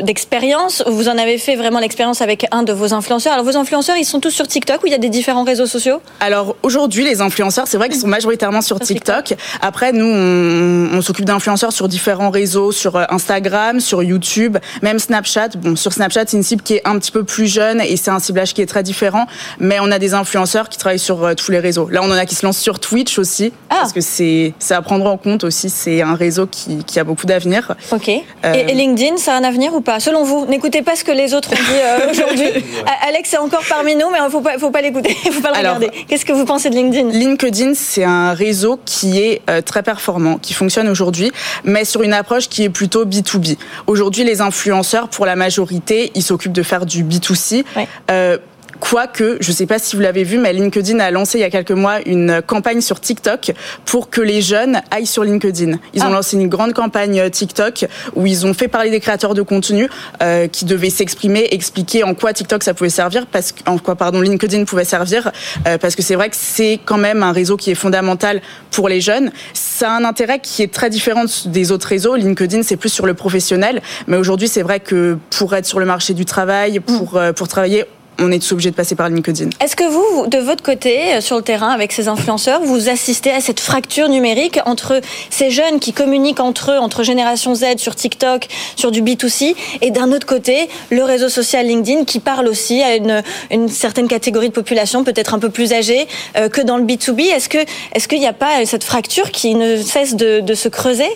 d'expérience. 0.04 0.84
Vous 0.86 1.08
en 1.08 1.18
avez 1.18 1.38
fait 1.38 1.56
vraiment 1.56 1.80
l'expérience 1.80 2.22
avec 2.22 2.46
un 2.52 2.63
de 2.63 2.72
vos 2.72 2.94
influenceurs. 2.94 3.34
Alors, 3.34 3.46
vos 3.46 3.58
influenceurs, 3.58 3.98
ils 3.98 4.06
sont 4.06 4.20
tous 4.20 4.30
sur 4.30 4.48
TikTok 4.48 4.84
ou 4.84 4.88
il 4.88 4.92
y 4.92 4.96
a 4.96 5.00
des 5.00 5.10
différents 5.10 5.44
réseaux 5.44 5.66
sociaux? 5.66 6.02
Alors, 6.20 6.56
aujourd'hui, 6.62 7.04
les 7.04 7.22
influenceurs, 7.22 7.68
c'est 7.68 7.78
vrai 7.78 7.89
qu'ils 7.89 8.00
sont 8.00 8.08
majoritairement 8.08 8.62
sur 8.62 8.80
TikTok. 8.80 9.33
Après, 9.62 9.91
nous, 9.91 10.06
on, 10.08 11.02
s'occupe 11.02 11.26
d'influenceurs 11.26 11.74
sur 11.74 11.88
différents 11.88 12.30
réseaux, 12.30 12.72
sur 12.72 12.96
euh, 12.96 13.04
Instagram, 13.10 13.80
sur 13.80 14.04
YouTube, 14.04 14.58
même 14.82 15.00
Snapchat. 15.00 15.50
Bon, 15.58 15.76
sur 15.76 15.91
Snapchat, 15.91 16.26
c'est 16.28 16.38
une 16.38 16.43
cible 16.43 16.62
qui 16.62 16.76
est 16.76 16.82
un 16.86 16.98
petit 16.98 17.12
peu 17.12 17.24
plus 17.24 17.48
jeune 17.48 17.82
et 17.82 17.98
c'est 17.98 18.12
un 18.12 18.19
ciblage 18.19 18.54
qui 18.54 18.62
est 18.62 18.65
très 18.65 18.84
différent. 18.84 19.26
Mais 19.60 19.78
on 19.82 19.91
a 19.91 20.00
des 20.00 20.13
influenceurs 20.13 20.69
qui 20.69 20.78
travaillent 20.78 21.00
sur 21.00 21.24
euh, 21.24 21.34
tous 21.34 21.52
les 21.52 21.60
réseaux. 21.60 21.89
Là, 21.89 22.02
on 22.04 22.08
en 22.08 22.12
a 22.12 22.26
qui 22.26 22.36
se 22.36 22.46
lancent 22.46 22.60
sur 22.60 22.80
Twitch 22.80 23.19
aussi, 23.19 23.52
ah. 23.69 23.76
parce 23.80 23.93
que 23.93 24.02
c'est 24.02 24.54
à 24.69 24.82
prendre 24.82 25.06
en 25.06 25.17
compte 25.17 25.43
aussi. 25.43 25.69
C'est 25.69 26.02
un 26.02 26.15
réseau 26.15 26.48
qui, 26.48 26.84
qui 26.84 27.00
a 27.00 27.04
beaucoup 27.04 27.26
d'avenir. 27.26 27.76
Ok. 27.91 28.10
Euh, 28.10 28.54
et, 28.54 28.74
LinkedIn, 28.74 29.17
ça 29.17 29.34
a 29.34 29.38
un 29.38 29.43
avenir 29.43 29.74
ou 29.74 29.82
pas? 29.82 30.00
Selon 30.00 30.24
vous, 30.24 30.46
n'écoutez 30.46 30.82
pas 30.82 30.96
ce 30.96 31.04
que 31.04 31.12
les 31.12 31.34
autres 31.34 31.52
ont 31.52 31.56
dit 31.56 32.12
aujourd'hui. 32.12 32.63
Alex 33.08 33.34
est 33.34 33.38
encore 33.38 33.63
parmi 33.67 33.96
nous, 33.96 34.10
mais 34.12 34.19
il 34.19 34.26
ne 34.26 34.30
faut 34.30 34.41
pas, 34.41 34.58
faut 34.58 34.72
pas 34.72 34.82
l'écouter, 34.82 35.15
faut 35.32 35.41
pas 35.41 35.52
le 35.52 35.58
regarder. 35.58 35.89
Qu'est-ce 36.08 36.26
que 36.26 36.34
vous 36.34 36.46
pensez 36.46 36.69
de 36.69 36.76
LinkedIn? 36.76 37.10
LinkedIn, 37.10 37.74
c'est 37.74 38.04
un 38.04 38.34
réseau 38.34 38.80
qui 38.86 39.19
est 39.19 39.22
euh, 39.49 39.62
très 39.62 39.83
performant, 39.83 40.38
qui 40.38 40.53
fonctionne 40.53 40.88
aujourd'hui, 40.88 41.31
mais 41.63 41.86
sur 41.86 42.01
une 42.03 42.13
approche 42.13 42.49
qui 42.49 42.63
est 42.63 42.69
plutôt 42.69 43.05
B2B. 43.05 43.57
Aujourd'hui, 43.88 44.23
les 44.23 44.41
influenceurs, 44.41 45.07
pour 45.09 45.25
la 45.25 45.36
majorité, 45.36 46.12
ils 46.15 46.23
s'occupent 46.23 46.53
de 46.53 46.63
faire 46.63 46.86
du 46.86 47.03
B2C. 47.03 47.63
Euh, 48.12 48.38
Quoique, 48.84 49.38
je 49.39 49.50
ne 49.50 49.56
sais 49.56 49.65
pas 49.65 49.80
si 49.80 49.96
vous 49.96 50.02
l'avez 50.02 50.26
vu, 50.26 50.38
mais 50.38 50.52
LinkedIn 50.52 51.00
a 51.00 51.10
lancé 51.10 51.38
il 51.38 51.41
y 51.41 51.46
a 51.46 51.50
quelques 51.50 51.72
mois 51.72 52.02
une 52.06 52.41
campagne 52.46 52.82
sur 52.82 53.00
TikTok 53.00 53.54
pour 53.86 54.10
que 54.10 54.19
les 54.19 54.41
jeunes 54.41 54.82
aillent 54.91 55.06
sur 55.06 55.24
LinkedIn. 55.24 55.78
Ils 55.93 56.02
ont 56.02 56.08
ah. 56.08 56.12
lancé 56.12 56.36
une 56.36 56.50
grande 56.50 56.74
campagne 56.74 57.17
euh, 57.17 57.30
TikTok 57.30 57.86
où 58.13 58.28
ils 58.28 58.46
ont 58.46 58.54
fait 58.54 58.67
parler 58.67 58.89
des 58.91 59.00
créateurs 59.00 59.36
de 59.36 59.41
contenu 59.41 59.88
euh, 60.22 60.50
qui 60.50 60.65
devaient 60.65 60.89
s'exprimer, 60.89 61.48
expliquer 61.52 62.04
en 62.04 62.13
quoi 62.13 62.34
TikTok 62.34 62.62
ça 62.62 62.74
pouvait 62.74 62.89
servir, 62.89 63.26
parce 63.26 63.56
en 63.67 63.78
quoi 63.78 63.96
pardon 63.96 64.19
LinkedIn 64.19 64.65
pouvait 64.65 64.84
servir, 64.84 65.32
euh, 65.65 65.78
parce 65.78 65.96
que 65.96 66.02
c'est 66.02 66.15
vrai 66.15 66.30
que 66.30 66.36
c'est 66.38 66.78
quand 66.84 66.98
même 66.98 67.24
un 67.24 67.32
réseau 67.32 67.56
qui 67.56 67.72
est 67.72 67.76
fondamental 67.76 68.41
pour 68.69 68.89
les 68.89 69.00
jeunes. 69.00 69.32
Ça 69.54 69.91
a 69.91 69.96
un 69.96 70.04
intérêt 70.04 70.39
qui 70.39 70.62
est 70.62 70.74
très 70.74 70.89
différent 70.89 71.24
des 71.46 71.72
autres 71.72 71.88
réseaux. 71.88 72.17
LinkedIn 72.17 72.63
c'est 72.63 72.76
plus 72.76 72.89
sur 72.89 73.06
le 73.06 73.13
professionnel, 73.13 73.82
mais 74.08 74.17
aujourd'hui 74.17 74.50
c'est 74.50 74.62
vrai 74.62 74.82
que 74.82 75.17
pour 75.30 75.56
être 75.56 75.65
sur 75.65 75.80
le 75.80 75.86
marché 75.86 76.13
du 76.13 76.26
travail, 76.26 76.82
pour 76.82 77.17
pour 77.34 77.48
travailler 77.48 77.86
on 78.19 78.32
est 78.32 78.39
tous 78.39 78.52
obligés 78.54 78.71
de 78.71 78.76
passer 78.76 78.95
par 78.95 79.10
LinkedIn. 79.10 79.49
Est-ce 79.60 79.76
que 79.76 79.84
vous, 79.84 80.28
de 80.28 80.38
votre 80.38 80.63
côté, 80.63 81.13
euh, 81.13 81.21
sur 81.21 81.36
le 81.36 81.41
terrain, 81.41 81.69
avec 81.69 81.91
ces 81.91 82.08
influenceurs, 82.08 82.62
vous 82.62 82.89
assistez 82.89 83.32
à 83.32 83.41
cette 83.41 83.60
fracture 83.60 84.10
numérique 84.10 84.60
entre 84.65 85.02
ces 85.30 85.49
jeunes 85.49 85.80
qui 85.80 85.93
communiquent 85.93 86.39
entre 86.39 86.71
eux, 86.71 86.78
entre 86.78 87.04
Génération 87.04 87.56
Z, 87.56 87.78
sur 87.78 87.95
TikTok, 87.95 88.47
sur 88.76 88.91
du 88.91 89.02
B2C, 89.02 89.56
et 89.82 89.91
d'un 89.91 90.12
autre 90.12 90.26
côté, 90.26 90.69
le 90.89 91.04
réseau 91.04 91.30
social 91.30 91.65
LinkedIn 91.65 92.06
qui 92.06 92.19
parle 92.19 92.47
aussi 92.47 92.82
à 92.82 92.95
une, 92.95 93.67
certaine 93.69 94.08
catégorie 94.08 94.49
de 94.49 94.54
population, 94.54 95.04
peut-être 95.04 95.34
un 95.34 95.39
peu 95.39 95.49
plus 95.49 95.73
âgée 95.73 96.08
euh, 96.38 96.49
que 96.49 96.62
dans 96.62 96.78
le 96.78 96.84
B2B. 96.84 97.21
Est-ce 97.21 98.08
qu'il 98.08 98.19
n'y 98.19 98.28
a 98.28 98.34
pas 98.34 98.65
cette 98.65 98.84
fracture 98.84 99.32
qui 99.32 99.56
ne 99.56 99.78
cesse 99.78 100.15
de 100.15 100.54
se 100.54 100.69
creuser? 100.69 101.10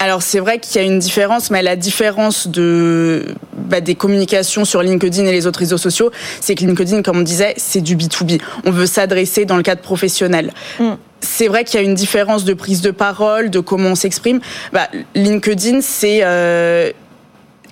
Alors 0.00 0.22
c'est 0.22 0.40
vrai 0.40 0.58
qu'il 0.58 0.80
y 0.80 0.84
a 0.84 0.86
une 0.86 0.98
différence, 0.98 1.50
mais 1.50 1.62
la 1.62 1.76
différence 1.76 2.48
de 2.48 3.26
bah, 3.52 3.82
des 3.82 3.94
communications 3.94 4.64
sur 4.64 4.82
LinkedIn 4.82 5.26
et 5.26 5.32
les 5.32 5.46
autres 5.46 5.58
réseaux 5.58 5.76
sociaux, 5.76 6.10
c'est 6.40 6.54
que 6.54 6.64
LinkedIn, 6.64 7.02
comme 7.02 7.18
on 7.18 7.22
disait, 7.22 7.52
c'est 7.58 7.82
du 7.82 7.96
B2B. 7.96 8.40
On 8.64 8.70
veut 8.70 8.86
s'adresser 8.86 9.44
dans 9.44 9.58
le 9.58 9.62
cadre 9.62 9.82
professionnel. 9.82 10.52
Mm. 10.78 10.92
c'est 11.20 11.48
vrai 11.48 11.64
qu'il 11.64 11.78
y 11.78 11.82
a 11.82 11.86
une 11.86 11.94
différence 11.94 12.44
de 12.44 12.54
prise 12.54 12.80
de 12.80 12.90
parole, 12.90 13.50
de 13.50 13.60
comment 13.60 13.90
on 13.90 13.94
s'exprime. 13.94 14.40
Bah, 14.72 14.88
LinkedIn, 15.14 15.82
c'est 15.82 16.20
euh, 16.22 16.92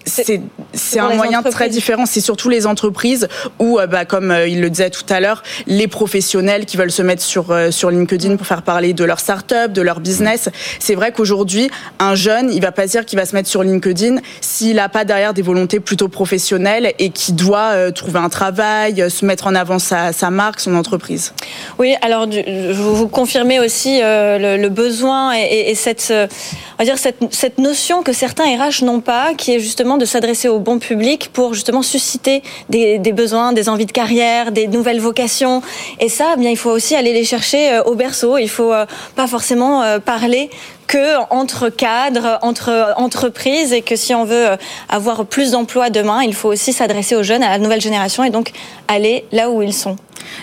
c'est 0.08 0.98
un 0.98 1.14
moyen 1.14 1.42
très 1.42 1.68
différent. 1.68 2.06
C'est 2.06 2.20
surtout 2.20 2.48
les 2.48 2.66
entreprises 2.66 3.28
où, 3.58 3.78
euh, 3.78 3.86
bah, 3.86 4.04
comme 4.04 4.30
euh, 4.30 4.48
il 4.48 4.60
le 4.60 4.70
disait 4.70 4.90
tout 4.90 5.04
à 5.08 5.20
l'heure, 5.20 5.42
les 5.66 5.88
professionnels 5.88 6.66
qui 6.66 6.76
veulent 6.76 6.90
se 6.90 7.02
mettre 7.02 7.22
sur, 7.22 7.50
euh, 7.50 7.70
sur 7.70 7.90
LinkedIn 7.90 8.36
pour 8.36 8.46
faire 8.46 8.62
parler 8.62 8.92
de 8.92 9.04
leur 9.04 9.20
start-up, 9.20 9.72
de 9.72 9.82
leur 9.82 10.00
business. 10.00 10.48
C'est 10.78 10.94
vrai 10.94 11.12
qu'aujourd'hui, 11.12 11.70
un 11.98 12.14
jeune, 12.14 12.50
il 12.52 12.60
va 12.60 12.72
pas 12.72 12.86
dire 12.86 13.04
qu'il 13.04 13.18
va 13.18 13.26
se 13.26 13.34
mettre 13.34 13.48
sur 13.48 13.62
LinkedIn 13.62 14.16
s'il 14.40 14.76
n'a 14.76 14.88
pas 14.88 15.04
derrière 15.04 15.34
des 15.34 15.42
volontés 15.42 15.80
plutôt 15.80 16.08
professionnelles 16.08 16.92
et 16.98 17.10
qui 17.10 17.32
doit 17.32 17.92
trouver 17.92 18.18
un 18.18 18.28
travail, 18.28 19.10
se 19.10 19.24
mettre 19.24 19.46
en 19.46 19.54
avant 19.54 19.78
sa, 19.78 20.12
sa 20.12 20.30
marque, 20.30 20.60
son 20.60 20.74
entreprise. 20.74 21.32
Oui, 21.78 21.94
alors 22.02 22.26
vous 22.72 23.08
confirmez 23.08 23.60
aussi 23.60 24.00
le, 24.00 24.68
besoin 24.68 25.34
et, 25.36 25.70
et, 25.70 25.74
cette, 25.74 26.12
on 26.12 26.78
va 26.78 26.84
dire 26.84 26.98
cette, 26.98 27.18
cette 27.30 27.58
notion 27.58 28.02
que 28.02 28.12
certains 28.12 28.44
RH 28.44 28.84
n'ont 28.84 29.00
pas, 29.00 29.34
qui 29.34 29.54
est 29.54 29.60
justement 29.60 29.97
de 29.98 30.04
s'adresser 30.04 30.48
au 30.48 30.58
bon 30.58 30.78
public 30.78 31.30
pour 31.32 31.54
justement 31.54 31.82
susciter 31.82 32.42
des, 32.68 32.98
besoins, 33.12 33.52
des 33.52 33.68
envies 33.68 33.86
de 33.86 33.92
carrière, 33.92 34.52
des 34.52 34.66
nouvelles 34.66 35.00
vocations. 35.00 35.62
Et 36.00 36.08
ça, 36.08 36.34
eh 36.34 36.40
bien, 36.40 36.50
il 36.50 36.56
faut 36.56 36.70
aussi 36.70 36.94
aller 36.94 37.12
les 37.12 37.24
chercher 37.24 37.72
euh, 37.72 37.82
au 37.82 37.94
berceau. 37.94 38.38
Il 38.38 38.48
faut 38.48 38.72
euh, 38.72 38.86
pas 39.16 39.26
forcément 39.26 39.82
euh, 39.82 39.98
parler 39.98 40.50
que 40.86 41.18
entre 41.30 41.68
cadres, 41.68 42.38
entre 42.40 42.94
entreprises, 42.96 43.74
et 43.74 43.82
que 43.82 43.94
si 43.94 44.14
on 44.14 44.24
veut 44.24 44.46
avoir 44.88 45.26
plus 45.26 45.50
d'emplois 45.50 45.90
demain, 45.90 46.22
il 46.22 46.34
faut 46.34 46.48
aussi 46.48 46.72
s'adresser 46.72 47.14
aux 47.14 47.22
jeunes, 47.22 47.42
à 47.42 47.50
la 47.50 47.58
nouvelle 47.58 47.82
génération, 47.82 48.24
et 48.24 48.30
donc 48.30 48.52
aller 48.88 49.26
là 49.30 49.50
où 49.50 49.60
ils 49.60 49.74
sont. 49.74 49.96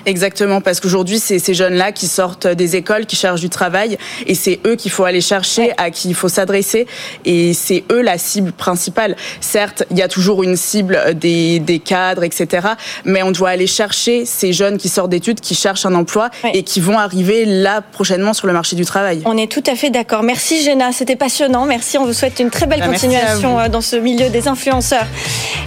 Exactement, 0.05 0.61
parce 0.61 0.79
qu'aujourd'hui, 0.79 1.19
c'est 1.19 1.39
ces 1.39 1.53
jeunes-là 1.53 1.91
qui 1.91 2.07
sortent 2.07 2.47
des 2.47 2.75
écoles, 2.75 3.05
qui 3.05 3.15
cherchent 3.15 3.41
du 3.41 3.49
travail, 3.49 3.97
et 4.27 4.35
c'est 4.35 4.59
eux 4.65 4.75
qu'il 4.75 4.91
faut 4.91 5.03
aller 5.03 5.21
chercher, 5.21 5.73
à 5.77 5.89
qui 5.91 6.09
il 6.09 6.15
faut 6.15 6.29
s'adresser, 6.29 6.87
et 7.25 7.53
c'est 7.53 7.83
eux 7.91 8.01
la 8.01 8.17
cible 8.17 8.51
principale. 8.51 9.15
Certes, 9.41 9.83
il 9.91 9.97
y 9.97 10.01
a 10.01 10.07
toujours 10.07 10.43
une 10.43 10.55
cible 10.55 11.15
des, 11.15 11.59
des, 11.59 11.79
cadres, 11.79 12.23
etc., 12.23 12.67
mais 13.03 13.23
on 13.23 13.31
doit 13.31 13.49
aller 13.49 13.67
chercher 13.67 14.25
ces 14.25 14.53
jeunes 14.53 14.77
qui 14.77 14.89
sortent 14.89 15.09
d'études, 15.09 15.39
qui 15.39 15.55
cherchent 15.55 15.85
un 15.85 15.95
emploi, 15.95 16.29
et 16.53 16.63
qui 16.63 16.79
vont 16.79 16.97
arriver 16.97 17.45
là 17.45 17.81
prochainement 17.81 18.33
sur 18.33 18.47
le 18.47 18.53
marché 18.53 18.75
du 18.75 18.85
travail. 18.85 19.21
On 19.25 19.37
est 19.37 19.51
tout 19.51 19.63
à 19.67 19.75
fait 19.75 19.89
d'accord. 19.89 20.23
Merci 20.23 20.63
Géna, 20.63 20.91
c'était 20.91 21.15
passionnant. 21.15 21.65
Merci, 21.65 21.97
on 21.97 22.05
vous 22.05 22.13
souhaite 22.13 22.39
une 22.39 22.49
très 22.49 22.67
belle 22.67 22.79
bah, 22.79 22.87
continuation 22.87 23.59
euh, 23.59 23.69
dans 23.69 23.81
ce 23.81 23.95
milieu 23.95 24.29
des 24.29 24.47
influenceurs. 24.47 25.05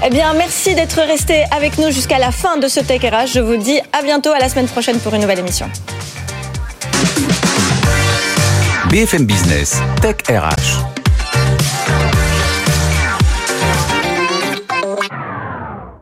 Eh 0.04 0.11
bien, 0.11 0.33
merci 0.35 0.74
d'être 0.74 1.00
resté 1.00 1.44
avec 1.50 1.78
nous 1.78 1.90
jusqu'à 1.90 2.18
la 2.18 2.31
fin 2.31 2.57
de 2.57 2.68
ce 2.68 2.81
Tech 2.81 3.02
RH. 3.02 3.33
Je 3.35 3.40
vous 3.40 3.57
dis 3.57 3.78
à 3.92 4.02
bientôt, 4.08 4.32
à 4.32 4.38
la 4.38 4.48
semaine 4.48 4.68
prochaine 4.68 4.98
pour 5.00 5.12
une 5.12 5.20
nouvelle 5.20 5.40
émission. 5.40 5.68
BFM 8.88 9.26
Business, 9.26 9.76
Tech 10.00 10.16
RH. 10.30 10.88